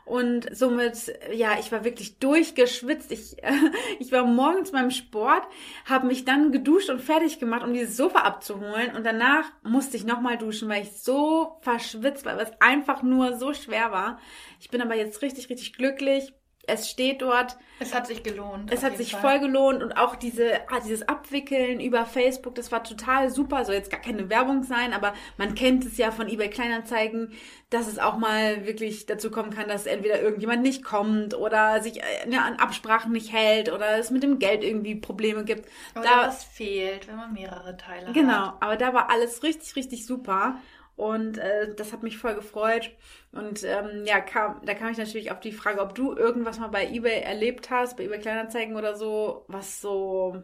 [0.05, 3.11] Und somit, ja, ich war wirklich durchgeschwitzt.
[3.11, 3.37] Ich,
[3.99, 5.43] ich war morgens beim Sport,
[5.85, 8.95] habe mich dann geduscht und fertig gemacht, um dieses Sofa abzuholen.
[8.95, 13.35] Und danach musste ich nochmal duschen, weil ich so verschwitzt war, weil es einfach nur
[13.37, 14.19] so schwer war.
[14.59, 16.33] Ich bin aber jetzt richtig, richtig glücklich.
[16.67, 17.57] Es steht dort.
[17.79, 18.71] Es hat sich gelohnt.
[18.71, 19.21] Es hat sich Fall.
[19.21, 23.65] voll gelohnt und auch diese, ah, dieses Abwickeln über Facebook, das war total super.
[23.65, 27.33] Soll jetzt gar keine Werbung sein, aber man kennt es ja von eBay Kleinanzeigen,
[27.69, 32.01] dass es auch mal wirklich dazu kommen kann, dass entweder irgendjemand nicht kommt oder sich
[32.01, 35.67] äh, ne, an Absprachen nicht hält oder es mit dem Geld irgendwie Probleme gibt.
[35.95, 38.13] Oder Da, was fehlt, wenn man mehrere Teile hat.
[38.13, 40.59] genau, aber da war alles richtig, richtig super.
[40.95, 42.91] Und äh, das hat mich voll gefreut.
[43.31, 46.69] Und ähm, ja, kam, da kam ich natürlich auf die Frage, ob du irgendwas mal
[46.69, 50.41] bei eBay erlebt hast, bei eBay Kleinanzeigen oder so, was so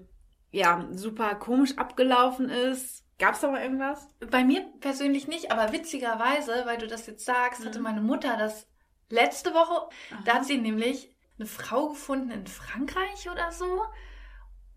[0.51, 3.05] ja super komisch abgelaufen ist.
[3.19, 4.09] Gab es da mal irgendwas?
[4.29, 7.83] Bei mir persönlich nicht, aber witzigerweise, weil du das jetzt sagst, hatte Mhm.
[7.83, 8.67] meine Mutter das
[9.09, 9.89] letzte Woche.
[10.25, 13.83] Da hat sie nämlich eine Frau gefunden in Frankreich oder so,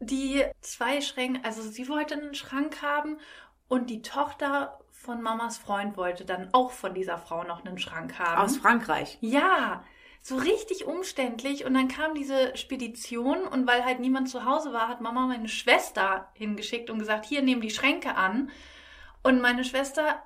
[0.01, 3.19] die zwei Schränke, also sie wollte einen Schrank haben
[3.69, 8.19] und die Tochter von Mamas Freund wollte dann auch von dieser Frau noch einen Schrank
[8.19, 8.41] haben.
[8.41, 9.19] Aus Frankreich.
[9.21, 9.85] Ja,
[10.23, 11.65] so richtig umständlich.
[11.67, 15.49] Und dann kam diese Spedition und weil halt niemand zu Hause war, hat Mama meine
[15.49, 18.51] Schwester hingeschickt und gesagt, hier, nehmen die Schränke an.
[19.23, 20.23] Und meine Schwester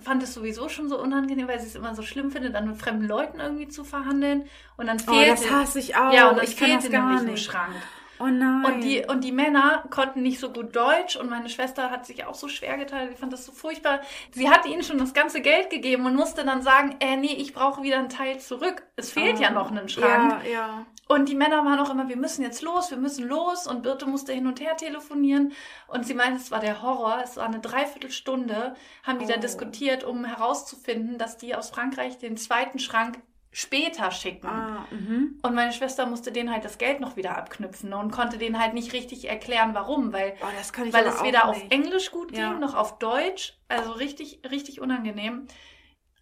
[0.00, 2.76] fand es sowieso schon so unangenehm, weil sie es immer so schlimm findet, dann mit
[2.76, 4.44] fremden Leuten irgendwie zu verhandeln.
[4.76, 6.12] Und dann Oh, fehlte, das hasse ich auch.
[6.12, 7.36] ja, und dann ich kann fehlte nämlich ein.
[7.38, 7.74] Schrank.
[8.20, 8.64] Oh nein.
[8.64, 12.24] Und die, und die Männer konnten nicht so gut Deutsch und meine Schwester hat sich
[12.26, 13.08] auch so schwer getan.
[13.10, 14.00] Sie fand das so furchtbar.
[14.32, 17.54] Sie hatte ihnen schon das ganze Geld gegeben und musste dann sagen, äh, nee, ich
[17.54, 18.82] brauche wieder einen Teil zurück.
[18.96, 20.42] Es fehlt ja Oh, noch ein Schrank.
[20.44, 20.86] Ja, ja.
[21.06, 23.66] Und die Männer waren auch immer, wir müssen jetzt los, wir müssen los.
[23.66, 25.52] Und Birte musste hin und her telefonieren.
[25.86, 27.20] Und sie meinte, es war der Horror.
[27.24, 29.40] Es war eine Dreiviertelstunde, haben die da Oh.
[29.40, 33.18] diskutiert, um herauszufinden, dass die aus Frankreich den zweiten Schrank
[33.50, 34.46] später schicken.
[34.46, 35.38] Ah, mhm.
[35.42, 38.74] Und meine Schwester musste denen halt das Geld noch wieder abknüpfen und konnte denen halt
[38.74, 41.72] nicht richtig erklären, warum, weil, Oh, weil es weder auf nicht.
[41.72, 42.52] Englisch gut ging, Ja.
[42.58, 43.54] noch auf Deutsch.
[43.68, 45.46] Also richtig, richtig unangenehm.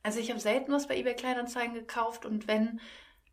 [0.02, 2.80] Also ich habe selten was bei eBay Kleinanzeigen gekauft und wenn,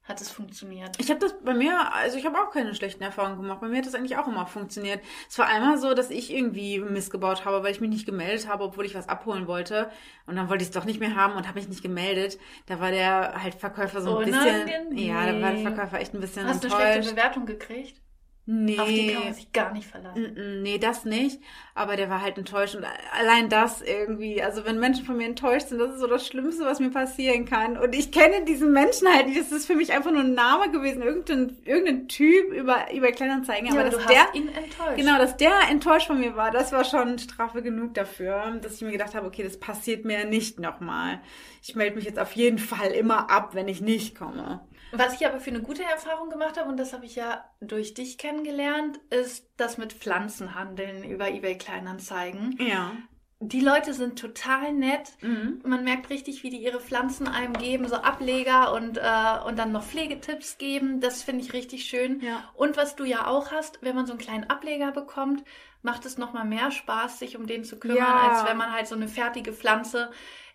[0.03, 0.97] hat es funktioniert.
[0.99, 3.61] Ich habe das bei mir, also ich habe auch keine schlechten Erfahrungen gemacht.
[3.61, 5.01] Bei mir hat das eigentlich auch immer funktioniert.
[5.29, 8.65] Es war einmal so, dass ich irgendwie missgebaut habe, weil ich mich nicht gemeldet habe,
[8.65, 9.89] obwohl ich was abholen wollte.
[10.25, 12.37] Und dann wollte ich es doch nicht mehr haben und habe mich nicht gemeldet.
[12.65, 14.41] Da war der halt Verkäufer so ein bisschen.
[14.41, 14.97] Unangenehm.
[14.97, 17.15] Ja, da war der Verkäufer echt ein bisschen Hast du eine schlechte enttäuscht.
[17.15, 18.01] Bewertung gekriegt?
[18.45, 18.77] Nee.
[18.77, 20.21] Auf die kann man sich gar nicht verlassen.
[20.21, 21.39] Mm, mm, Nee, das nicht.
[21.75, 22.75] Aber der war halt enttäuscht.
[22.75, 22.85] Und
[23.17, 26.65] allein das irgendwie, also wenn Menschen von mir enttäuscht sind, das ist so das Schlimmste,
[26.65, 27.77] was mir passieren kann.
[27.77, 29.39] Und ich kenne diesen Menschen halt nicht.
[29.39, 33.67] Das ist für mich einfach nur ein Name gewesen, irgendein, irgendein Typ über, über Kleinanzeigen.
[33.67, 34.97] Ja, aber dass du der, hast ihn enttäuscht.
[34.97, 38.81] genau, dass der enttäuscht von mir war, das war schon Strafe genug dafür, dass ich
[38.81, 41.21] mir gedacht habe, okay, das passiert mir nicht nochmal.
[41.61, 44.59] Ich melde mich jetzt auf jeden Fall immer ab, wenn ich nicht komme.
[44.95, 47.93] Was ich aber für eine gute Erfahrung gemacht habe, und das habe ich ja durch
[47.93, 52.57] dich kennengelernt, ist das mit Pflanzenhandeln über eBay Kleinanzeigen.
[52.59, 52.91] Ja.
[53.39, 55.11] Die Leute sind total nett.
[55.21, 55.61] Mhm.
[55.65, 59.73] Man merkt richtig, wie die ihre Pflanzen einem geben, so Ableger und, äh, und dann
[59.73, 61.01] noch Pflegetipps geben.
[61.01, 62.21] Das finde ich richtig schön.
[62.21, 62.41] Ja.
[62.53, 65.43] Und was du ja auch hast, wenn man so einen kleinen Ableger bekommt,
[65.81, 68.29] macht es nochmal mehr Spaß, sich um den zu kümmern, Ja.
[68.29, 70.11] als wenn man halt so eine fertige Pflanze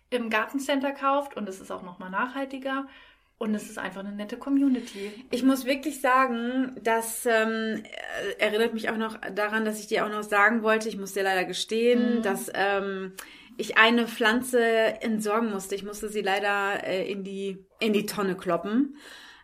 [0.09, 1.37] im Gartencenter kauft.
[1.37, 2.87] Und es ist auch nochmal nachhaltiger.
[3.41, 5.11] Und es ist einfach eine nette Community.
[5.31, 7.81] Ich muss wirklich sagen, das ähm,
[8.37, 11.13] äh, erinnert mich auch noch daran, dass ich dir auch noch sagen wollte, ich muss
[11.13, 12.21] dir leider gestehen, Mhm.
[12.21, 13.13] dass ähm,
[13.55, 15.73] ich eine Pflanze entsorgen musste.
[15.75, 18.97] Ich musste sie leider äh, in, die, in die Tonne kloppen.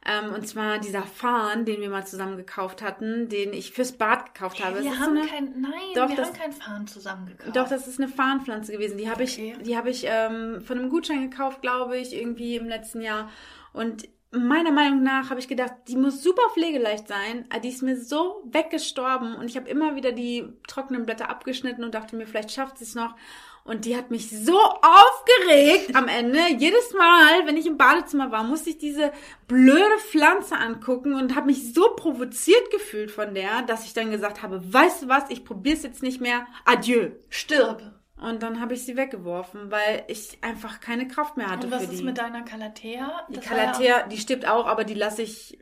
[0.05, 4.33] Ähm, und zwar dieser Farn, den wir mal zusammen gekauft hatten, den ich fürs Bad
[4.35, 4.83] gekauft habe.
[4.83, 7.55] Wir so haben eine- kein, nein, Doch, wir das- haben kein Farn zusammen gekauft.
[7.55, 8.97] Doch, das ist eine Farnpflanze gewesen.
[8.97, 9.55] Die habe ich, Okay.
[9.65, 13.29] die habe ich ähm, von einem Gutschein gekauft, glaube ich, irgendwie im letzten Jahr.
[13.75, 17.45] Und meiner Meinung nach habe ich gedacht, die muss super pflegeleicht sein.
[17.49, 21.83] Aber Die ist mir so weggestorben und ich habe immer wieder die trockenen Blätter abgeschnitten
[21.83, 23.15] und dachte mir, vielleicht schafft sie es noch.
[23.63, 26.39] Und die hat mich so aufgeregt am Ende.
[26.59, 29.11] Jedes Mal, wenn ich im Badezimmer war, musste ich diese
[29.47, 34.43] blöde Pflanze angucken und habe mich so provoziert gefühlt von der, dass ich dann gesagt
[34.43, 36.45] habe, weißt du was, ich probier's jetzt nicht mehr.
[36.63, 37.09] Adieu.
[37.29, 37.94] Stirb.
[38.21, 41.81] Und dann habe ich sie weggeworfen, weil ich einfach keine Kraft mehr hatte Und was
[41.83, 41.95] für die.
[41.95, 43.25] ist mit deiner Calathea?
[43.29, 45.57] die Das war ja- Calathea, die stirbt auch, aber die lasse ich,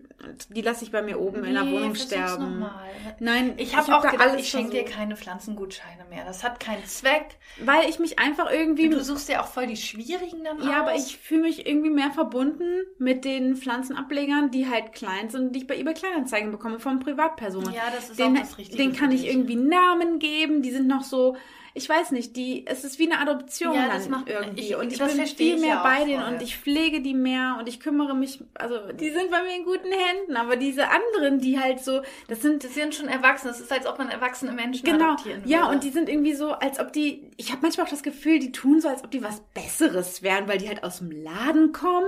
[0.49, 2.59] die lasse ich bei mir oben in der Nee, Wohnung sterben.
[2.59, 2.85] noch mal.
[3.19, 6.23] Nein, Ich habe hab auch da gedacht, alles ich schenke dir keine Pflanzengutscheine mehr.
[6.25, 7.25] Das hat keinen Zweck.
[7.65, 10.93] weil ich mich einfach irgendwie Du suchst ja auch voll die schwierigen dann Ja, aber
[10.93, 11.07] aus.
[11.07, 15.59] ich fühle mich irgendwie mehr verbunden mit den Pflanzenablegern, die halt klein sind und die
[15.61, 17.73] ich bei eBay Kleinanzeigen bekomme von Privatpersonen.
[17.73, 20.87] Ja, das ist den, auch das Richtige Den kann ich irgendwie Namen geben, die sind
[20.87, 21.35] noch so,
[21.75, 24.61] ich weiß nicht, die, es ist wie eine Adoption Ja, das macht- irgendwie.
[24.61, 26.33] ich- und ich das bin viel mehr bei denen voll.
[26.33, 29.65] und ich pflege die mehr und ich kümmere mich, also die sind bei mir in
[29.65, 33.47] guten Händen, aber diese anderen, die halt so, das sind Die sind schon erwachsen.
[33.47, 35.49] Das ist, als ob man erwachsene Menschen Genau, adoptieren würde.
[35.49, 38.39] ja, und die sind irgendwie so, als ob die, ich habe manchmal auch das Gefühl,
[38.39, 41.71] die tun so, als ob die was Besseres wären, weil die halt aus dem Laden
[41.71, 42.07] kommen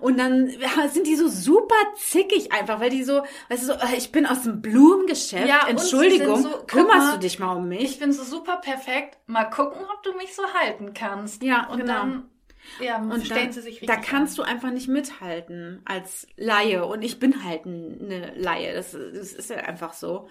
[0.00, 0.50] und dann
[0.92, 4.26] sind die so super zickig einfach, weil die so, weißt du, so, äh, ich bin
[4.26, 7.82] aus dem Blumengeschäft, Ja, Entschuldigung, so, kümmerst mal, du dich mal um mich?
[7.82, 8.99] Ich bin so super perfekt.
[9.26, 11.42] Mal gucken, ob du mich so halten kannst.
[11.42, 11.92] Ja, und genau.
[11.92, 12.30] dann
[12.78, 14.44] ja, und stellen dann, sie sich richtig da kannst an.
[14.44, 16.84] du einfach nicht mithalten als Laie.
[16.84, 18.74] Und ich bin halt eine Laie.
[18.74, 20.28] Das, das ist ja einfach so.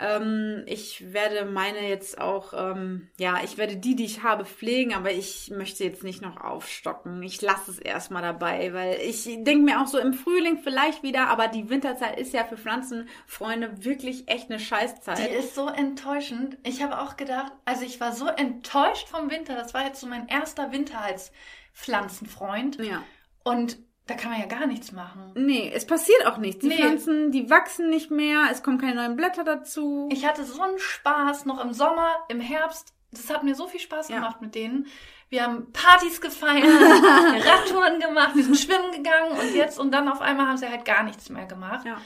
[0.00, 4.94] Ähm, ich werde meine jetzt auch, ähm, ja, ich werde die, die ich habe, pflegen,
[4.94, 7.22] aber ich möchte jetzt nicht noch aufstocken.
[7.22, 11.28] Ich lasse es erstmal dabei, weil ich denke mir auch so im Frühling vielleicht wieder,
[11.28, 15.18] aber die Winterzeit ist ja für Pflanzenfreunde wirklich echt eine Scheißzeit.
[15.18, 16.56] Die ist so enttäuschend.
[16.64, 19.54] Ich habe auch gedacht, also ich war so enttäuscht vom Winter.
[19.54, 21.30] Das war jetzt so mein erster Winter als
[21.74, 22.78] Pflanzenfreund.
[22.78, 23.02] ja.
[23.42, 23.78] Und
[24.10, 25.30] da kann man ja gar nichts machen.
[25.34, 26.60] Nee, es passiert auch nichts.
[26.62, 26.76] Die Nee.
[26.76, 30.08] Pflanzen, die wachsen nicht mehr, es kommen keine neuen Blätter dazu.
[30.12, 32.92] Ich hatte so einen Spaß noch im Sommer, im Herbst.
[33.12, 34.16] Das hat mir so viel Spaß Ja.
[34.16, 34.86] gemacht mit denen.
[35.30, 36.64] Wir haben Partys gefeiert,
[37.46, 40.84] Radtouren gemacht, wir sind schwimmen gegangen und jetzt und dann auf einmal haben sie halt
[40.84, 41.86] gar nichts mehr gemacht.
[41.86, 41.98] ja.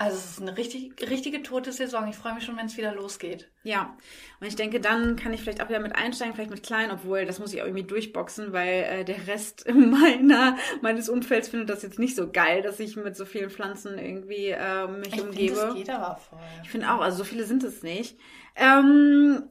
[0.00, 2.08] Also es ist eine richtig, richtige tote Saison.
[2.08, 3.50] Ich freue mich schon, wenn es wieder losgeht.
[3.64, 3.94] Ja,
[4.40, 7.26] und ich denke, dann kann ich vielleicht auch wieder mit einsteigen, vielleicht mit klein, obwohl
[7.26, 11.82] das muss ich auch irgendwie durchboxen, weil äh, der Rest meiner meines Umfelds findet das
[11.82, 15.28] jetzt nicht so geil, dass ich mit so vielen Pflanzen irgendwie äh, mich Ich finde,
[15.28, 15.54] umgebe.
[15.54, 16.38] das geht aber voll.
[16.62, 18.18] Ich finde auch, also so viele sind es nicht.
[18.56, 19.50] Ähm,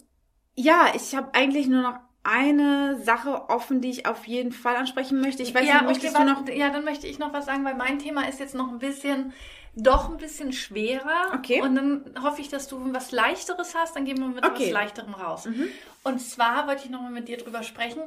[0.56, 5.22] ja, ich habe eigentlich nur noch eine Sache offen, die ich auf jeden Fall ansprechen
[5.22, 5.42] möchte.
[5.44, 6.48] Ich weiß ja, nicht, okay, möchtest du noch?
[6.50, 9.32] ja, dann möchte ich noch was sagen, weil mein Thema ist jetzt noch ein bisschen,
[9.76, 11.32] doch ein bisschen schwerer.
[11.36, 11.62] Okay.
[11.62, 13.96] Und dann hoffe ich, dass du was Leichteres hast.
[13.96, 14.66] Dann gehen wir mit Okay.
[14.68, 15.46] was Leichterem raus.
[15.46, 15.68] Mhm.
[16.04, 18.02] Und zwar wollte ich nochmal mit dir drüber sprechen.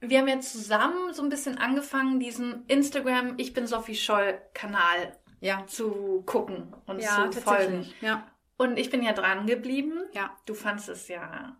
[0.00, 5.16] Wir haben ja zusammen so ein bisschen angefangen, diesen Instagram Ich bin Sophie Scholl Kanal
[5.40, 7.92] Ja, zu gucken und ja, zu folgen.
[8.00, 9.94] Ja, Und ich bin ja dran geblieben.
[10.12, 10.30] ja.
[10.46, 11.56] Du fandest es ja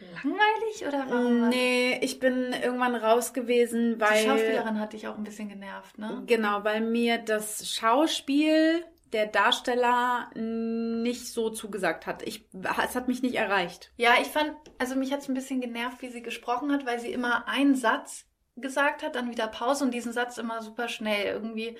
[0.00, 1.48] langweilig oder warum?
[1.48, 5.98] Nee, ich bin irgendwann raus gewesen, weil Die Schauspielerin hat dich auch ein bisschen genervt,
[5.98, 6.22] ne?
[6.26, 12.22] Genau, weil mir das Schauspiel der Darsteller nicht so zugesagt hat.
[12.26, 12.46] Ich,
[12.84, 13.92] es hat mich nicht erreicht.
[13.96, 17.00] Ja, ich fand, also mich hat es ein bisschen genervt, wie sie gesprochen hat, weil
[17.00, 21.26] sie immer einen Satz gesagt hat, dann wieder Pause und diesen Satz immer super schnell.
[21.26, 21.76] Irgendwie,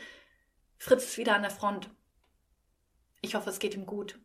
[0.78, 1.90] Fritz ist wieder an der Front.
[3.20, 4.18] Ich hoffe, es geht ihm gut.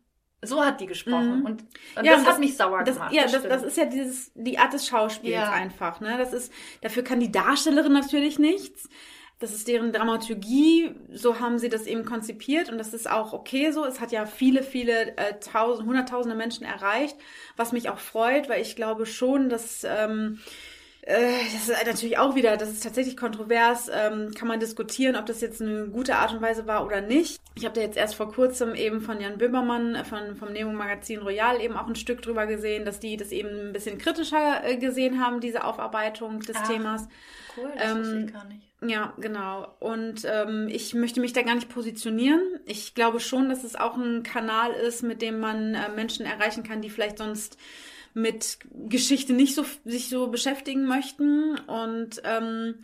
[0.46, 1.40] So hat die gesprochen.
[1.40, 1.44] Mhm.
[1.46, 1.64] Und,
[1.96, 3.12] und Ja, das und hat das- mich sauer Das, gemacht.
[3.12, 5.50] ja, das, das ist ja dieses, die Art des Schauspiels Ja.
[5.52, 6.00] einfach.
[6.00, 6.16] Ne?
[6.18, 6.52] Das ist,
[6.82, 8.88] dafür kann die Darstellerin natürlich nichts.
[9.40, 13.72] Das ist deren Dramaturgie, so haben sie das eben konzipiert und das ist auch okay
[13.72, 13.84] so.
[13.84, 17.16] Es hat ja viele, viele äh, tausend, hunderttausende Menschen erreicht,
[17.56, 20.46] was mich auch freut, weil ich glaube schon, dass ähm, äh,
[21.06, 25.40] das ist natürlich auch wieder, das ist tatsächlich kontrovers, ähm, kann man diskutieren, ob das
[25.42, 27.40] jetzt eine gute Art und Weise war oder nicht.
[27.54, 31.20] Ich habe da jetzt erst vor kurzem eben von Jan Böhmermann äh, von, vom Nemo-Magazin
[31.20, 34.76] Royal eben auch ein Stück drüber gesehen, dass die das eben ein bisschen kritischer äh,
[34.78, 36.66] gesehen haben, diese Aufarbeitung des Ach.
[36.66, 37.06] Themas.
[37.56, 38.62] cool, das ähm, ich gar nicht.
[38.86, 39.74] Ja, genau.
[39.80, 42.40] Und ähm, ich möchte mich da gar nicht positionieren.
[42.66, 46.62] Ich glaube schon, dass es auch ein Kanal ist, mit dem man äh, Menschen erreichen
[46.64, 47.56] kann, die vielleicht sonst
[48.14, 52.76] mit Geschichte nicht so sich so beschäftigen möchten und ähm,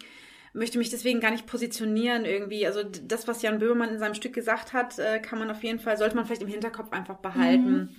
[0.52, 2.66] möchte mich deswegen gar nicht positionieren irgendwie.
[2.66, 5.78] Also das, was Jan Böhmermann in seinem Stück gesagt hat, äh, kann man auf jeden
[5.78, 7.96] Fall, sollte man vielleicht im Hinterkopf einfach behalten.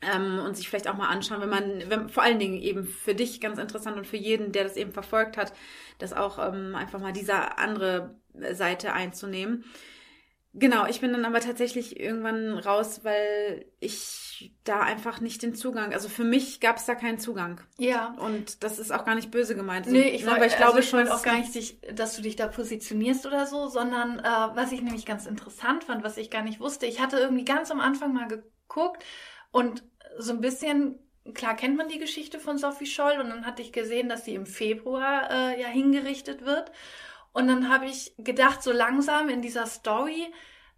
[0.00, 3.14] Ähm, und sich vielleicht auch mal anschauen, wenn man, wenn, vor allen Dingen eben für
[3.14, 5.54] dich ganz interessant und für jeden, der das eben verfolgt hat,
[5.98, 8.14] das auch ähm, einfach mal diese andere
[8.52, 9.64] Seite einzunehmen.
[10.56, 15.92] Genau, ich bin dann aber tatsächlich irgendwann raus, weil ich da einfach nicht den Zugang,
[15.92, 17.60] also für mich gab es da keinen Zugang.
[17.76, 18.14] Ja.
[18.20, 19.86] Und das ist auch gar nicht böse gemeint.
[19.86, 22.14] Nee, ich, ne, wollt- aber ich glaube also ich schon, auch gar nicht, dich, dass
[22.14, 26.16] du dich da positionierst oder so, sondern äh, was ich nämlich ganz interessant fand, was
[26.16, 29.04] ich gar nicht wusste, ich hatte irgendwie ganz am Anfang mal geguckt
[29.50, 29.82] und
[30.18, 31.00] so ein bisschen
[31.32, 34.34] klar kennt man die Geschichte von Sophie Scholl und dann hatte ich gesehen, dass sie
[34.34, 36.70] im Februar äh, ja hingerichtet wird.
[37.34, 40.32] Und dann habe ich gedacht, so langsam in dieser Story,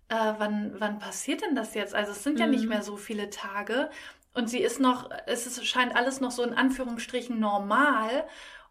[0.08, 1.94] äh, wann, wann passiert denn das jetzt?
[1.94, 2.70] Also es sind ja nicht Mhm.
[2.70, 3.90] mehr so viele Tage.
[4.34, 8.26] Und sie ist noch, es ist, scheint alles noch so in Anführungsstrichen normal.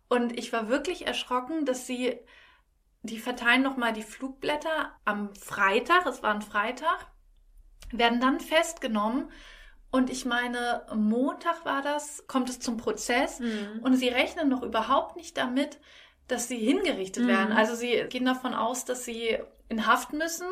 [0.09, 2.19] Und ich war wirklich erschrocken, dass sie,
[3.03, 7.07] die verteilen nochmal die Flugblätter am Freitag, es war ein Freitag,
[7.91, 9.31] werden dann festgenommen.
[9.91, 13.39] Und ich meine, Montag war das, kommt es zum Prozess.
[13.39, 13.79] Mhm.
[13.83, 15.79] Und sie rechnen noch überhaupt nicht damit,
[16.27, 17.27] dass sie hingerichtet Mhm.
[17.27, 17.51] werden.
[17.53, 19.37] Also sie gehen davon aus, dass sie
[19.69, 20.47] in Haft müssen,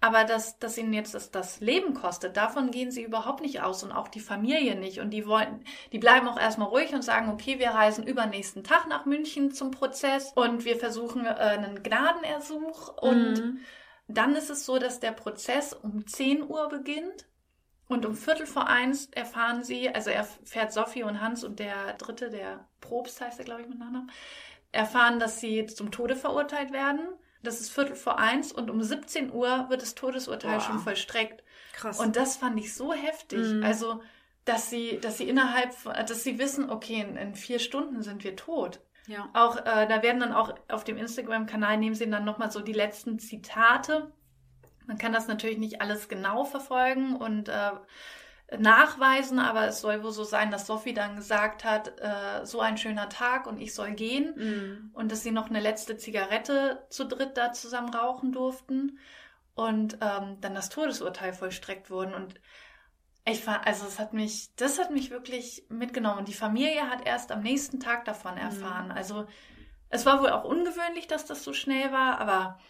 [0.00, 3.82] aber dass, dass ihnen jetzt das, das Leben kostet, davon gehen sie überhaupt nicht aus
[3.82, 5.00] und auch die Familie nicht.
[5.00, 8.88] Und die wollen, die bleiben auch erstmal ruhig und sagen, okay, wir reisen übernächsten Tag
[8.88, 13.66] nach München zum Prozess und wir versuchen äh, einen Gnadenersuch und Mhm.
[14.08, 17.26] dann ist es so, dass der Prozess um 10 Uhr beginnt
[17.88, 22.30] und um Viertel vor eins erfahren sie, also erfährt Sophie und Hans und der dritte,
[22.30, 24.10] der Probst heißt er, glaube ich, mit Nachnamen,
[24.76, 27.00] erfahren, dass sie zum Tode verurteilt werden.
[27.42, 30.60] Das ist Viertel vor eins und um 17 Uhr wird das Todesurteil Boah.
[30.60, 31.42] schon vollstreckt.
[31.72, 31.98] Krass.
[32.00, 33.38] Und das fand ich so heftig.
[33.46, 33.62] Mhm.
[33.64, 34.02] Also,
[34.44, 38.24] dass sie, dass sie innerhalb, von- dass sie wissen, okay, in, in vier Stunden sind
[38.24, 38.80] wir tot.
[39.06, 39.28] ja.
[39.34, 42.72] Auch, äh, da werden dann auch auf dem Instagram-Kanal nehmen sie dann nochmal so die
[42.72, 44.10] letzten Zitate.
[44.86, 47.70] Man kann das natürlich nicht alles genau verfolgen und äh,
[48.58, 52.78] nachweisen, aber es soll wohl so sein, dass Sophie dann gesagt hat, äh, so ein
[52.78, 54.90] schöner Tag und ich soll gehen Mhm.
[54.92, 58.98] und dass sie noch eine letzte Zigarette zu dritt da zusammen rauchen durften
[59.54, 62.34] und ähm, dann das Todesurteil vollstreckt wurden und
[63.28, 66.20] ich war, also es hat mich, das hat mich wirklich mitgenommen.
[66.20, 68.92] Und die Familie hat erst am nächsten Tag davon erfahren.
[68.92, 69.26] Also
[69.88, 72.60] es war wohl auch ungewöhnlich, dass das so schnell war, aber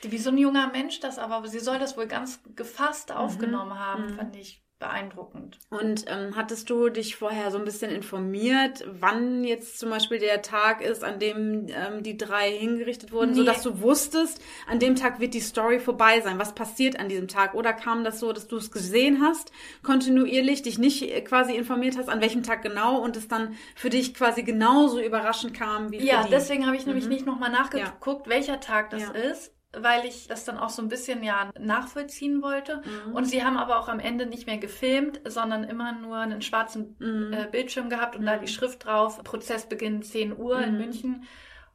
[0.00, 4.06] wie so ein junger Mensch das, aber sie soll das wohl ganz gefasst aufgenommen haben,
[4.06, 4.16] Mhm.
[4.16, 5.58] fand ich beeindruckend.
[5.70, 10.42] Und ähm, hattest du dich vorher so ein bisschen informiert, wann jetzt zum Beispiel der
[10.42, 13.36] Tag ist, an dem ähm, die drei hingerichtet wurden, Nee.
[13.36, 16.38] sodass du wusstest, an dem Tag wird die Story vorbei sein.
[16.40, 17.54] Was passiert an diesem Tag?
[17.54, 19.52] Oder kam das so, dass du es gesehen hast,
[19.84, 23.90] kontinuierlich, dich nicht äh, quasi informiert hast, an welchem Tag genau und es dann für
[23.90, 26.30] dich quasi genauso überraschend kam wie für Ja, die?
[26.30, 27.10] deswegen habe ich nämlich Mhm.
[27.10, 29.10] nicht nochmal nachgeguckt, welcher Tag das Ja.
[29.10, 32.82] ist, weil ich das dann auch so ein bisschen ja nachvollziehen wollte.
[32.84, 33.14] Mhm.
[33.14, 36.96] Und sie haben aber auch am Ende nicht mehr gefilmt, sondern immer nur einen schwarzen
[36.98, 37.32] Mhm.
[37.32, 40.78] äh, Bildschirm gehabt und da die Schrift drauf, Prozessbeginn 10 Uhr in Mhm.
[40.78, 41.24] München.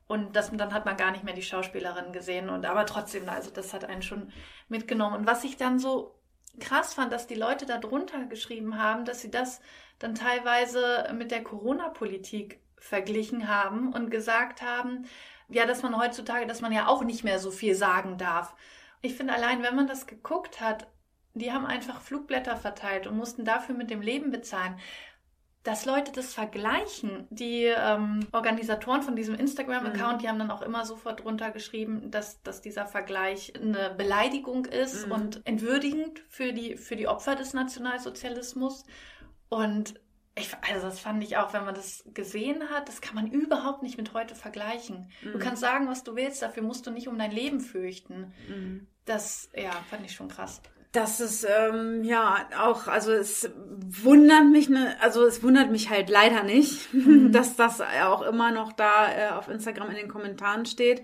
[0.08, 2.50] Und das, dann hat man gar nicht mehr die Schauspielerin gesehen.
[2.50, 4.32] Und aber trotzdem, also das hat einen schon
[4.70, 5.16] mitgenommen.
[5.22, 6.20] Und was ich dann so
[6.60, 9.62] krass fand, dass die Leute da drunter geschrieben haben, dass sie das
[10.00, 15.06] dann teilweise mit der Corona-Politik verglichen haben und gesagt haben,
[15.50, 18.56] ja, dass man heutzutage, dass man ja auch nicht mehr so viel sagen darf.
[19.02, 20.88] Ich finde allein, wenn man das geguckt hat,
[21.34, 24.80] die haben einfach Flugblätter verteilt und mussten dafür mit dem Leben bezahlen.
[25.64, 30.20] Dass Leute das vergleichen, die ähm, Organisatoren von diesem Instagram-Account, Mhm.
[30.20, 35.08] die haben dann auch immer sofort drunter geschrieben, dass, dass dieser Vergleich eine Beleidigung ist
[35.08, 35.12] Mhm.
[35.12, 38.86] und entwürdigend für die, für die Opfer des Nationalsozialismus.
[39.50, 39.96] Und
[40.38, 43.84] ich, also das fand ich auch, wenn man das gesehen hat, das kann man überhaupt
[43.84, 45.10] nicht mit heute vergleichen.
[45.24, 45.40] Du Mhm.
[45.40, 48.34] kannst sagen, was du willst, dafür musst du nicht um dein Leben fürchten.
[48.50, 48.88] Mhm.
[49.06, 50.62] Das, ja, fand ich schon krass.
[50.92, 53.50] Das ist ähm, ja auch, also es
[54.02, 57.32] wundert mich, ne, also es wundert mich halt leider nicht, Mhm.
[57.34, 61.04] dass das auch immer noch da äh, auf Instagram in den Kommentaren steht.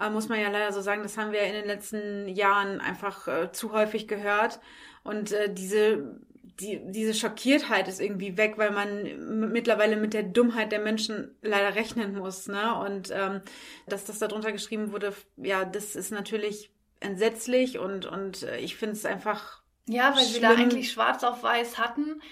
[0.00, 3.28] Äh, muss man ja leider so sagen, das haben wir in den letzten Jahren einfach
[3.28, 4.60] äh, zu häufig gehört.
[5.04, 6.20] Und äh, diese,
[6.60, 11.74] die, diese Schockiertheit ist irgendwie weg, weil man mittlerweile mit der Dummheit der Menschen leider
[11.74, 12.46] rechnen muss.
[12.46, 12.74] Ne?
[12.74, 13.40] Und ähm,
[13.86, 18.94] dass das darunter geschrieben wurde, ja, das ist natürlich entsetzlich und, und äh, ich finde
[18.94, 20.66] es einfach Ja, weil sie da Schlimm.
[20.66, 22.22] eigentlich schwarz auf weiß hatten,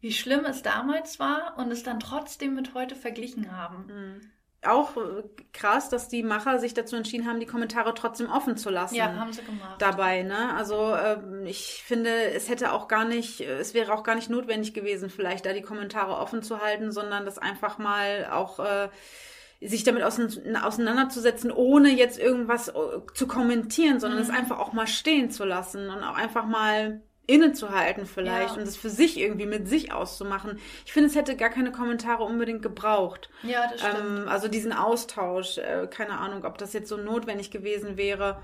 [0.00, 4.31] wie schlimm es damals war und es dann trotzdem mit heute verglichen haben.
[4.64, 5.22] Auch äh,
[5.52, 8.94] krass, dass die Macher sich dazu entschieden haben, die Kommentare trotzdem offen zu lassen.
[8.94, 9.80] Ja, haben sie gemacht.
[9.80, 10.54] dabei, ne?
[10.56, 14.72] Also ähm, ich finde, es hätte auch gar nicht, es wäre auch gar nicht notwendig
[14.74, 18.88] gewesen, vielleicht da die Kommentare offen zu halten, sondern das einfach mal auch äh,
[19.60, 22.72] sich damit ausein- auseinanderzusetzen, ohne jetzt irgendwas äh,
[23.14, 24.34] zu kommentieren, sondern es Mhm.
[24.34, 28.60] einfach auch mal stehen zu lassen und auch einfach mal innezuhalten vielleicht Ja.
[28.62, 30.58] und es für sich irgendwie mit sich auszumachen.
[30.84, 33.30] Ich finde, es hätte gar keine Kommentare unbedingt gebraucht.
[33.42, 33.96] ja, das stimmt.
[34.20, 38.42] Ähm, also diesen Austausch, äh, keine Ahnung, ob das jetzt so notwendig gewesen wäre.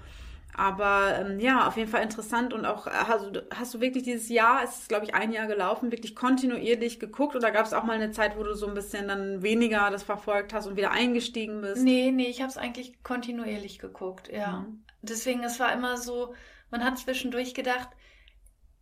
[0.57, 4.28] Aber ähm, ja, auf jeden Fall interessant und auch, hast, du- hast du wirklich dieses
[4.28, 7.84] Jahr, es ist glaube ich ein Jahr gelaufen, wirklich kontinuierlich geguckt oder gab es auch
[7.84, 10.90] mal eine Zeit, wo du so ein bisschen dann weniger das verfolgt hast und wieder
[10.90, 11.82] eingestiegen bist?
[11.84, 14.61] Nee, nee, ich habe es eigentlich kontinuierlich geguckt, ja.
[14.61, 14.82] Mhm.
[15.03, 16.34] Deswegen, es war immer so,
[16.70, 17.88] man hat zwischendurch gedacht,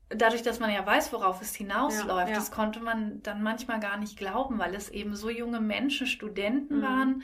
[0.09, 2.35] dadurch, dass man ja weiß, worauf es hinausläuft, Ja, ja.
[2.35, 6.79] das konnte man dann manchmal gar nicht glauben, weil es eben so junge Menschen, Studenten
[6.79, 6.83] Mhm.
[6.83, 7.23] waren,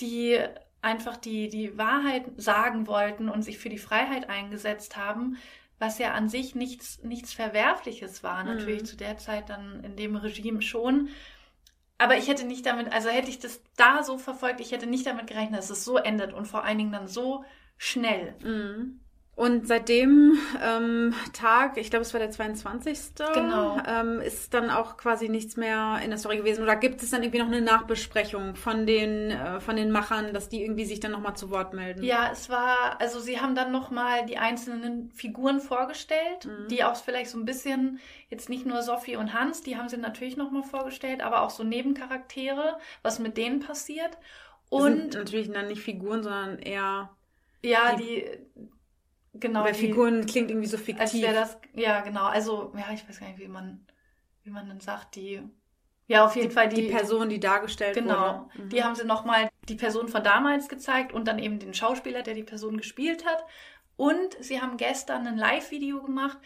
[0.00, 0.38] die
[0.80, 5.36] einfach die, die Wahrheit sagen wollten und sich für die Freiheit eingesetzt haben,
[5.80, 8.42] was ja an sich nichts, nichts Verwerfliches war.
[8.44, 8.50] Mhm.
[8.50, 11.08] Natürlich zu der Zeit dann in dem Regime schon.
[11.98, 15.06] Aber ich hätte nicht damit, also hätte ich das da so verfolgt, ich hätte nicht
[15.06, 17.44] damit gerechnet, dass es so endet und vor allen Dingen dann so
[17.76, 18.34] schnell.
[18.42, 19.00] Mhm.
[19.38, 22.98] Und seit dem ähm, Tag, ich glaube, es war der 22.
[23.34, 23.80] Genau.
[23.86, 26.64] Ähm, ist dann auch quasi nichts mehr in der Story gewesen.
[26.64, 30.48] Oder gibt es dann irgendwie noch eine Nachbesprechung von den, äh, von den Machern, dass
[30.48, 32.02] die irgendwie sich dann nochmal zu Wort melden?
[32.02, 36.66] Ja, es war, also sie haben dann nochmal die einzelnen Figuren vorgestellt, Mhm.
[36.68, 39.98] die auch vielleicht so ein bisschen, jetzt nicht nur Sophie und Hans, die haben sie
[39.98, 44.18] natürlich nochmal vorgestellt, aber auch so Nebencharaktere, was mit denen passiert.
[44.68, 47.10] Und natürlich dann nicht Figuren, sondern eher.
[47.62, 48.68] ja, die- die,
[49.40, 51.22] genau, weil die, Figuren klingt irgendwie so als fiktiv.
[51.22, 53.86] wäre das, ja, genau, also, ja, ich weiß gar nicht, wie man,
[54.44, 55.42] wie man dann sagt, die,
[56.06, 58.48] ja, auf jeden die, Fall die Person, die dargestellt Genau.
[58.54, 58.64] wurde.
[58.64, 58.68] Mhm.
[58.70, 62.34] Die haben sie nochmal die Person von damals gezeigt und dann eben den Schauspieler, der
[62.34, 63.44] die Person gespielt hat.
[63.96, 66.38] Und sie haben gestern ein Live-Video gemacht,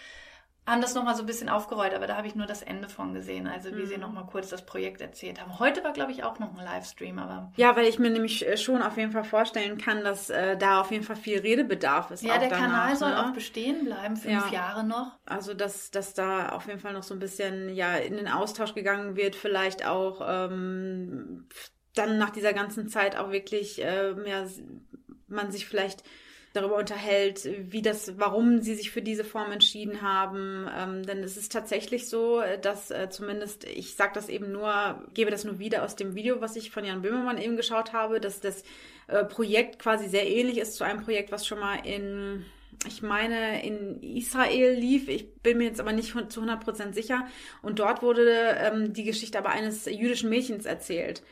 [0.66, 3.14] haben das nochmal so ein bisschen aufgerollt, aber da habe ich nur das Ende von
[3.14, 3.86] gesehen, also wie Mhm.
[3.86, 5.58] sie nochmal kurz das Projekt erzählt haben.
[5.58, 8.56] Heute war, glaube ich, auch noch ein Livestream, aber Ja, weil ich mir nämlich äh,
[8.56, 12.22] schon auf jeden Fall vorstellen kann, dass äh, da auf jeden Fall viel Redebedarf ist.
[12.22, 13.26] ja, der danach, Kanal soll ne?
[13.26, 14.52] auch bestehen bleiben, fünf Ja.
[14.52, 15.18] Jahre noch.
[15.26, 18.74] Also, dass, dass da auf jeden Fall noch so ein bisschen ja in den Austausch
[18.74, 21.48] gegangen wird, vielleicht auch ähm,
[21.94, 24.46] dann nach dieser ganzen Zeit auch wirklich äh, ja,
[25.26, 26.04] man sich vielleicht
[26.52, 30.68] darüber unterhält, wie das, warum sie sich für diese Form entschieden haben.
[30.76, 35.30] Ähm, denn es ist tatsächlich so, dass äh, zumindest, ich sage das eben nur, gebe
[35.30, 38.40] das nur wieder aus dem Video, was ich von Jan Böhmermann eben geschaut habe, dass
[38.40, 38.64] das
[39.06, 42.44] äh, Projekt quasi sehr ähnlich ist zu einem Projekt, was schon mal in
[42.86, 45.08] ich meine, in Israel lief.
[45.08, 47.26] Ich bin mir jetzt aber nicht zu 100% sicher.
[47.62, 51.22] Und dort wurde ähm, die Geschichte aber eines jüdischen Mädchens erzählt,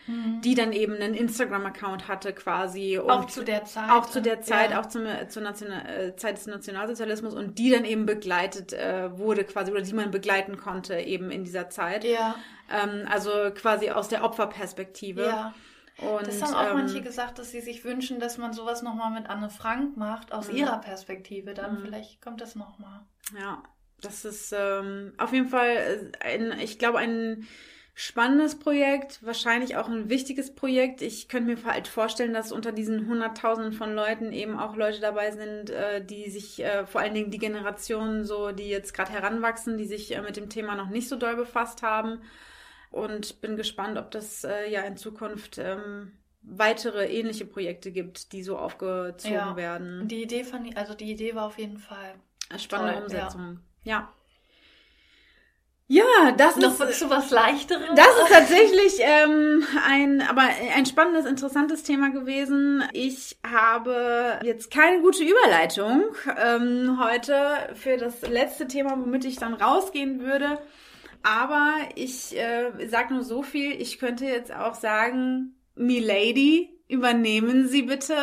[0.44, 2.98] die dann eben einen Instagram-Account hatte quasi.
[2.98, 3.90] Und auch zu der Zeit.
[3.90, 4.80] auch zu der Zeit, ja.
[4.80, 9.44] auch zum, zur National, äh, Zeit des Nationalsozialismus und die dann eben begleitet äh, wurde
[9.44, 12.04] quasi oder die man begleiten konnte eben in dieser Zeit.
[12.04, 12.36] Ja,
[12.70, 15.22] Ähm, also quasi aus der Opferperspektive.
[15.22, 15.54] ja.
[16.00, 19.10] Und, Das haben auch ähm, manche gesagt, dass sie sich wünschen, dass man sowas nochmal
[19.10, 20.56] mit Anne Frank macht, aus Mhm.
[20.58, 21.54] ihrer Perspektive.
[21.54, 21.84] Dann Mhm.
[21.84, 23.00] vielleicht kommt das nochmal.
[23.38, 23.62] Ja,
[24.00, 27.46] das ist ähm, auf jeden Fall äh, ein, ich glaube, ein
[27.94, 31.02] spannendes Projekt, wahrscheinlich auch ein wichtiges Projekt.
[31.02, 35.32] Ich könnte mir halt vorstellen, dass unter diesen Hunderttausenden von Leuten eben auch Leute dabei
[35.32, 39.76] sind, äh, die sich, äh, vor allen Dingen die Generationen so, die jetzt gerade heranwachsen,
[39.76, 42.22] die sich mit dem Thema noch nicht so doll befasst haben.
[42.90, 46.12] Und bin gespannt, ob das äh, ja in Zukunft ähm,
[46.42, 49.56] weitere ähnliche Projekte gibt, die so aufgezogen Ja.
[49.56, 50.08] werden.
[50.08, 52.14] Die Idee fand ich, also die Idee war auf jeden Fall.
[52.58, 53.60] Spannende Toll, Umsetzung.
[53.84, 54.12] Ja.
[55.92, 57.96] Ja, das Noch ist, zu was Leichterem?
[57.96, 60.42] das ist tatsächlich ähm, ein, aber
[60.76, 62.84] ein spannendes, interessantes Thema gewesen.
[62.92, 66.04] Ich habe jetzt keine gute Überleitung
[66.40, 67.34] ähm, heute
[67.74, 70.58] für das letzte Thema, womit ich dann rausgehen würde.
[71.22, 77.82] Aber ich äh, sage nur so viel, ich könnte jetzt auch sagen, Milady, übernehmen Sie
[77.82, 78.16] bitte,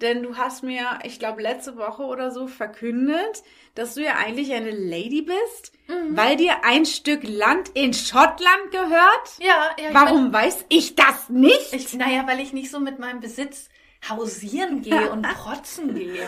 [0.00, 3.42] denn du hast mir, ich glaube, letzte Woche oder so verkündet,
[3.74, 6.16] dass du ja eigentlich eine Lady bist, Mhm.
[6.16, 9.38] weil dir ein Stück Land in Schottland gehört.
[9.38, 9.88] Ja, ja.
[9.88, 11.72] ich Warum weiß ich das nicht?
[11.72, 13.68] Ich, naja, weil ich nicht so mit meinem Besitz
[14.08, 16.26] hausieren gehe und protzen gehe.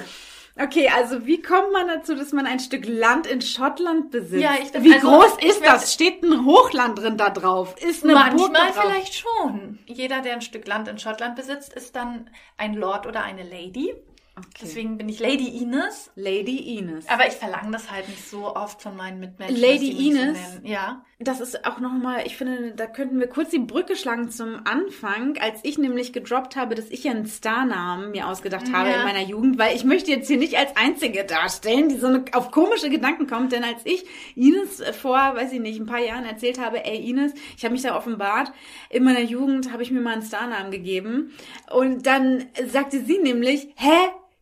[0.59, 4.43] Okay, also wie kommt man dazu, dass man ein Stück Land in Schottland besitzt?
[4.43, 5.93] Ja, ich- wie also, groß ist das?
[5.93, 7.77] Steht ein Hochland drin da drauf?
[7.83, 9.79] Ist eine Manchmal vielleicht schon.
[9.87, 13.95] Jeder, der ein Stück Land in Schottland besitzt, ist dann ein Lord oder eine Lady.
[14.39, 14.49] Okay.
[14.63, 16.11] Deswegen bin ich Lady Ines.
[16.15, 17.09] Lady Ines.
[17.09, 19.57] Aber ich verlange das halt nicht so oft von meinen Mitmenschen.
[19.57, 20.39] Lady Ines?
[20.63, 21.05] So ja.
[21.19, 25.39] Das ist auch nochmal, ich finde, da könnten wir kurz die Brücke schlagen zum Anfang,
[25.41, 28.97] als ich nämlich gedroppt habe, dass ich ja einen Starnamen mir ausgedacht habe Ja.
[28.97, 32.23] in meiner Jugend, weil ich möchte jetzt hier nicht als Einzige darstellen, die so eine,
[32.33, 34.05] auf komische Gedanken kommt, denn als ich
[34.35, 37.83] Ines vor, weiß ich nicht, ein paar Jahren erzählt habe, ey Ines, ich habe mich
[37.83, 38.53] da offenbart,
[38.91, 41.33] in meiner Jugend habe ich mir mal einen Starnamen gegeben
[41.73, 43.97] und dann sagte sie nämlich, hä,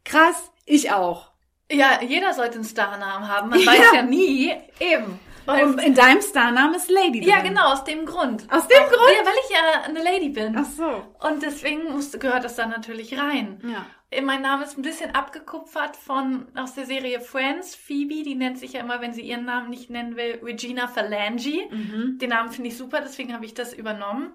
[0.05, 1.31] krass, ich auch.
[1.71, 3.51] Ja, jeder sollte einen Starnamen haben.
[3.51, 3.67] Man Ja.
[3.67, 4.53] weiß ja nie.
[4.81, 5.21] Eben.
[5.47, 7.49] Und in deinem Starnamen ist Lady ja, drin.
[7.51, 8.47] genau, aus dem Grund.
[8.51, 9.11] Aus dem Auch- Grund?
[9.17, 10.57] Ja, weil ich ja eine Lady bin.
[10.59, 11.05] Ach so.
[11.29, 13.61] Und deswegen muss, gehört das dann natürlich rein.
[13.67, 13.87] Ja.
[14.23, 17.75] Mein Name ist ein bisschen abgekupfert von aus der Serie Friends.
[17.75, 21.67] Phoebe, die nennt sich ja immer, wenn sie ihren Namen nicht nennen will, Regina Phalange.
[21.71, 22.19] Mhm.
[22.21, 24.33] Den Namen finde ich super, deswegen habe ich das übernommen.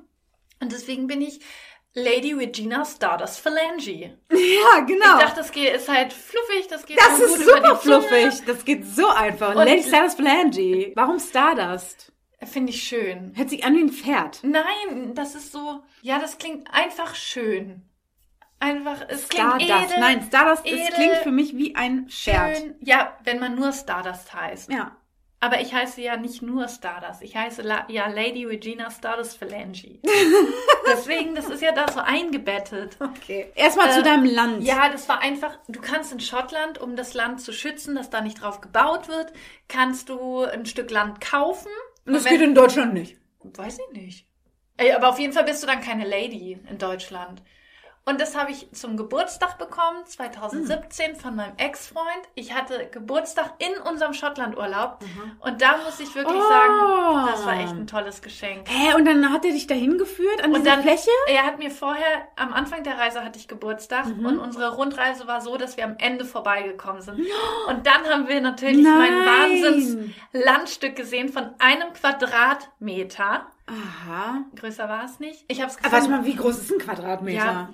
[0.62, 1.40] Und deswegen bin ich
[1.96, 4.18] Lady Regina Stardust Phalange.
[4.32, 5.18] Ja, genau.
[5.18, 8.46] Ich dachte, das geht, ist halt fluffig, das geht das so ist super fluffig.
[8.46, 9.56] Das geht so einfach.
[9.56, 10.92] Und- Lady Stardust Phalange.
[10.96, 12.12] Warum Stardust?
[12.44, 13.34] Finde ich schön.
[13.36, 14.40] Hört sich an wie ein Pferd.
[14.44, 17.82] Nein, das ist so, ja, das klingt einfach schön.
[18.62, 19.92] Einfach, es klingt Stardust.
[19.92, 20.00] edel.
[20.00, 22.58] Nein, Stardust es edel, klingt für mich wie ein Pferd.
[22.58, 22.76] schön.
[22.82, 24.72] Ja, wenn man nur Stardust heißt.
[24.72, 24.96] Ja.
[25.42, 27.22] Aber ich heiße ja nicht nur Stardust.
[27.22, 30.00] Ich heiße La ja Lady Regina Stardust Phalange.
[30.88, 32.98] Deswegen, das ist ja da so eingebettet.
[33.00, 33.52] Okay.
[33.56, 34.64] Erstmal zu Äh, deinem Land.
[34.64, 38.22] Ja, das war einfach, du kannst in Schottland, um das Land zu schützen, dass da
[38.22, 39.32] nicht drauf gebaut wird,
[39.68, 41.72] kannst du ein Stück Land kaufen.
[42.06, 43.16] Und das wenn- geht in Deutschland nicht.
[43.44, 44.26] Weiß ich nicht.
[44.78, 47.42] Ey, aber auf jeden Fall bist du dann keine Lady in Deutschland.
[48.06, 52.08] Und das habe ich zum Geburtstag bekommen, 2017, von meinem Ex-Freund.
[52.34, 55.00] Ich hatte Geburtstag in unserem Schottlandurlaub.
[55.42, 56.50] Und da muss ich wirklich Oh.
[56.50, 58.68] sagen, das war echt ein tolles Geschenk.
[58.68, 61.10] Hä, und dann hat er dich dahin geführt an Und diese dann, Fläche?
[61.28, 64.26] er hat mir vorher, am Anfang der Reise hatte ich Geburtstag Mhm.
[64.26, 67.20] und unsere Rundreise war so, dass wir am Ende vorbeigekommen sind.
[67.68, 69.64] Und dann haben wir natürlich mein Nein.
[69.64, 73.46] Wahnsinns-Landstück gesehen von einem Quadratmeter.
[73.68, 74.44] Aha.
[74.56, 75.46] Größer war es nicht.
[75.48, 77.38] Ich habe es warte mal, wie groß ist ein Quadratmeter?
[77.46, 77.70] Ja,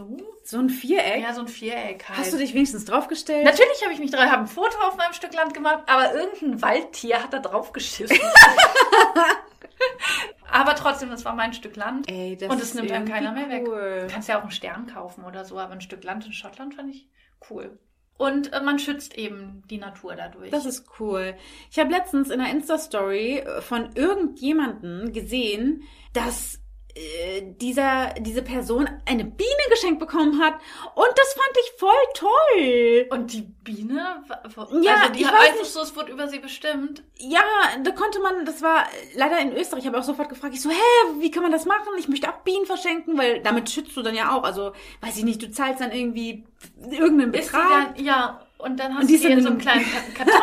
[0.00, 0.16] so?
[0.42, 1.22] So ein Viereck?
[1.22, 2.18] Ja, so ein Viereck halt.
[2.18, 3.44] Hast du dich wenigstens draufgestellt?
[3.44, 6.62] Natürlich habe ich mich dran, habe ein Foto auf meinem Stück Land gemacht, aber irgendein
[6.62, 8.18] Waldtier hat da drauf geschissen.
[10.50, 12.10] aber trotzdem, das war mein Stück Land.
[12.10, 13.64] Ey, das Und es nimmt einem keiner mehr weg.
[13.68, 14.06] cool.
[14.06, 16.74] Du kannst ja auch einen Stern kaufen oder so, aber ein Stück Land in Schottland
[16.74, 17.08] fand ich
[17.50, 17.78] cool.
[18.16, 20.50] Und äh, man schützt eben die Natur dadurch.
[20.50, 21.34] Das ist cool.
[21.70, 26.59] Ich habe letztens in einer Insta-Story äh, von irgendjemanden gesehen, dass
[27.60, 30.54] dieser, diese Person eine Biene geschenkt bekommen hat.
[30.94, 33.06] Und das fand ich voll toll.
[33.10, 34.22] und die Biene,
[34.82, 35.72] Ja, also die ich hat weiß einfach nicht.
[35.72, 37.02] so, es wurde über sie bestimmt.
[37.18, 37.42] Ja,
[37.82, 40.70] da konnte man, das war leider in Österreich, ich habe auch sofort gefragt, ich so,
[40.70, 40.74] hä,
[41.20, 41.88] wie kann man das machen?
[41.98, 44.42] Ich möchte auch Bienen verschenken, weil damit schützt du dann ja auch.
[44.42, 46.44] Also, weiß ich nicht, du zahlst dann irgendwie
[46.90, 47.94] irgendeinen Betrag.
[47.96, 50.40] dann, ja, und dann hast Und die du die in so einem kleinen Ka- Karton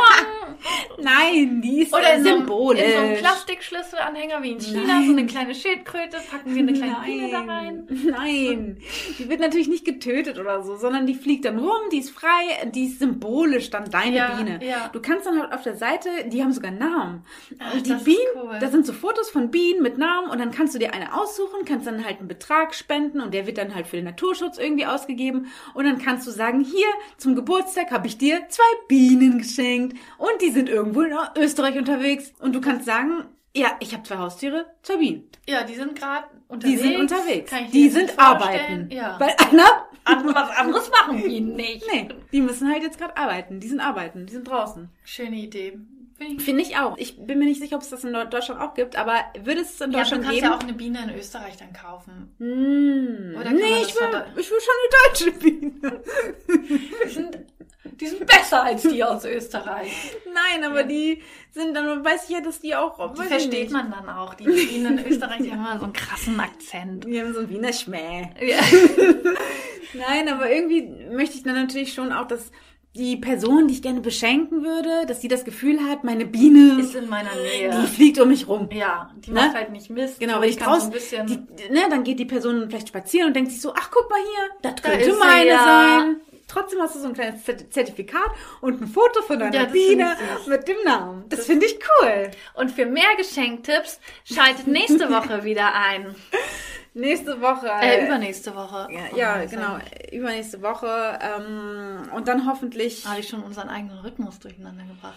[0.99, 2.82] Nein, die ist oder in so, einem, symbolisch.
[2.82, 5.05] in so einem Plastikschlüsselanhänger wie in China, Nein.
[5.05, 7.88] so eine kleine Schildkröte, packen wir eine kleine Biene da rein.
[8.09, 8.78] Nein,
[9.20, 12.70] die wird natürlich nicht getötet oder so, sondern die fliegt dann rum, die ist frei,
[12.74, 14.59] die ist symbolisch dann deine Ja, Biene.
[14.65, 14.89] ja.
[14.91, 17.24] Du kannst dann halt auf der Seite, die haben sogar Namen.
[17.59, 18.57] Ach, und die Bienen, cool.
[18.59, 21.65] da sind so Fotos von Bienen mit Namen und dann kannst du dir eine aussuchen,
[21.65, 24.86] kannst dann halt einen Betrag spenden und der wird dann halt für den Naturschutz irgendwie
[24.88, 26.88] ausgegeben und dann kannst du sagen, hier
[27.18, 32.33] zum Geburtstag habe ich dir zwei Bienen geschenkt und die sind irgendwo in Österreich unterwegs
[32.39, 35.29] und du kannst sagen, ja, ich habe zwei Haustiere, zwei Bienen.
[35.47, 36.81] Ja, die sind gerade Die unterwegs.
[36.81, 37.51] sind unterwegs.
[37.71, 38.19] Die sind vorstellen.
[38.19, 38.89] arbeiten.
[38.91, 39.19] Ja.
[39.19, 39.87] Weil einer.
[40.33, 41.85] Was anderes machen die nicht.
[41.91, 43.59] Nee, die müssen halt jetzt gerade arbeiten.
[43.59, 44.25] Die sind arbeiten.
[44.25, 44.89] Die sind draußen.
[45.03, 45.79] Schöne Idee.
[46.18, 46.97] Finde ich Finde ich auch.
[46.97, 49.13] Ich bin mir nicht sicher, ob es das in Deutschland auch gibt, aber
[49.43, 50.51] würde es in Ja, du Deutschland kannst geben?
[50.51, 52.34] ja auch eine Biene in Österreich dann kaufen.
[52.39, 53.36] Hm.
[53.39, 56.01] Oder nee, ich will, von ich will schon eine deutsche Biene.
[57.05, 57.38] Die sind,
[57.84, 59.91] die sind besser als die aus Österreich.
[60.26, 63.13] Nein, aber die sind dann, weiß ich ja, dass die auch.
[63.13, 64.34] Die versteht man dann auch.
[64.36, 67.05] Die Bienen in Österreich, die haben immer so einen krassen Akzent.
[67.05, 68.30] Die haben so einen Wiener Schmäh.
[68.41, 68.59] Ja.
[69.93, 72.51] Nein, aber irgendwie möchte ich dann natürlich schon auch, dass
[72.97, 76.95] die Person, die ich gerne beschenken würde, dass sie das Gefühl hat, meine Biene, Ist
[76.95, 77.69] in meiner Nähe.
[77.81, 78.67] die fliegt um mich rum.
[78.73, 79.41] Ja, die Ne?
[79.41, 80.19] macht halt nicht Mist.
[80.19, 81.47] Genau, So, weil ich kann so draußen, ein bisschen.
[81.57, 84.19] die, ne, dann geht die Person vielleicht spazieren und denkt sich so, ach guck mal
[84.19, 85.63] hier, das Da könnte sie, meine ja.
[85.99, 86.15] sein.
[86.49, 88.31] Trotzdem hast du so ein kleines Zert- Zertifikat
[88.61, 90.15] und ein Foto von deiner Ja, das Biene
[90.47, 91.25] mit dem Namen.
[91.27, 92.31] Das, finde ich cool.
[92.53, 96.15] Und für mehr Geschenktipps schaltet nächste Woche wieder ein.
[96.97, 97.69] Nächste Woche.
[97.81, 98.87] Äh, übernächste Woche.
[98.91, 99.77] ja, Oh, ja genau.
[100.11, 101.19] Übernächste Woche.
[101.21, 105.15] Ähm, und dann hoffentlich, Habe ich schon unseren eigenen Rhythmus durcheinander gebracht.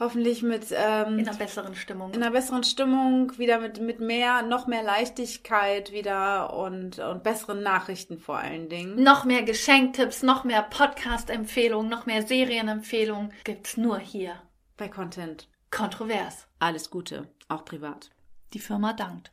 [0.00, 2.12] hoffentlich mit ähm, In einer besseren Stimmung.
[2.14, 7.62] in einer besseren Stimmung, wieder mit, mit mehr, noch mehr Leichtigkeit wieder und, und besseren
[7.62, 9.02] Nachrichten vor allen Dingen.
[9.02, 14.34] noch mehr Geschenktipps, noch mehr Podcast-Empfehlungen, noch mehr Serienempfehlungen gibt's nur hier.
[14.76, 15.48] Bei Content.
[15.70, 16.46] Kontrovers.
[16.60, 18.10] Alles Gute, auch privat.
[18.54, 19.32] Die Firma dankt.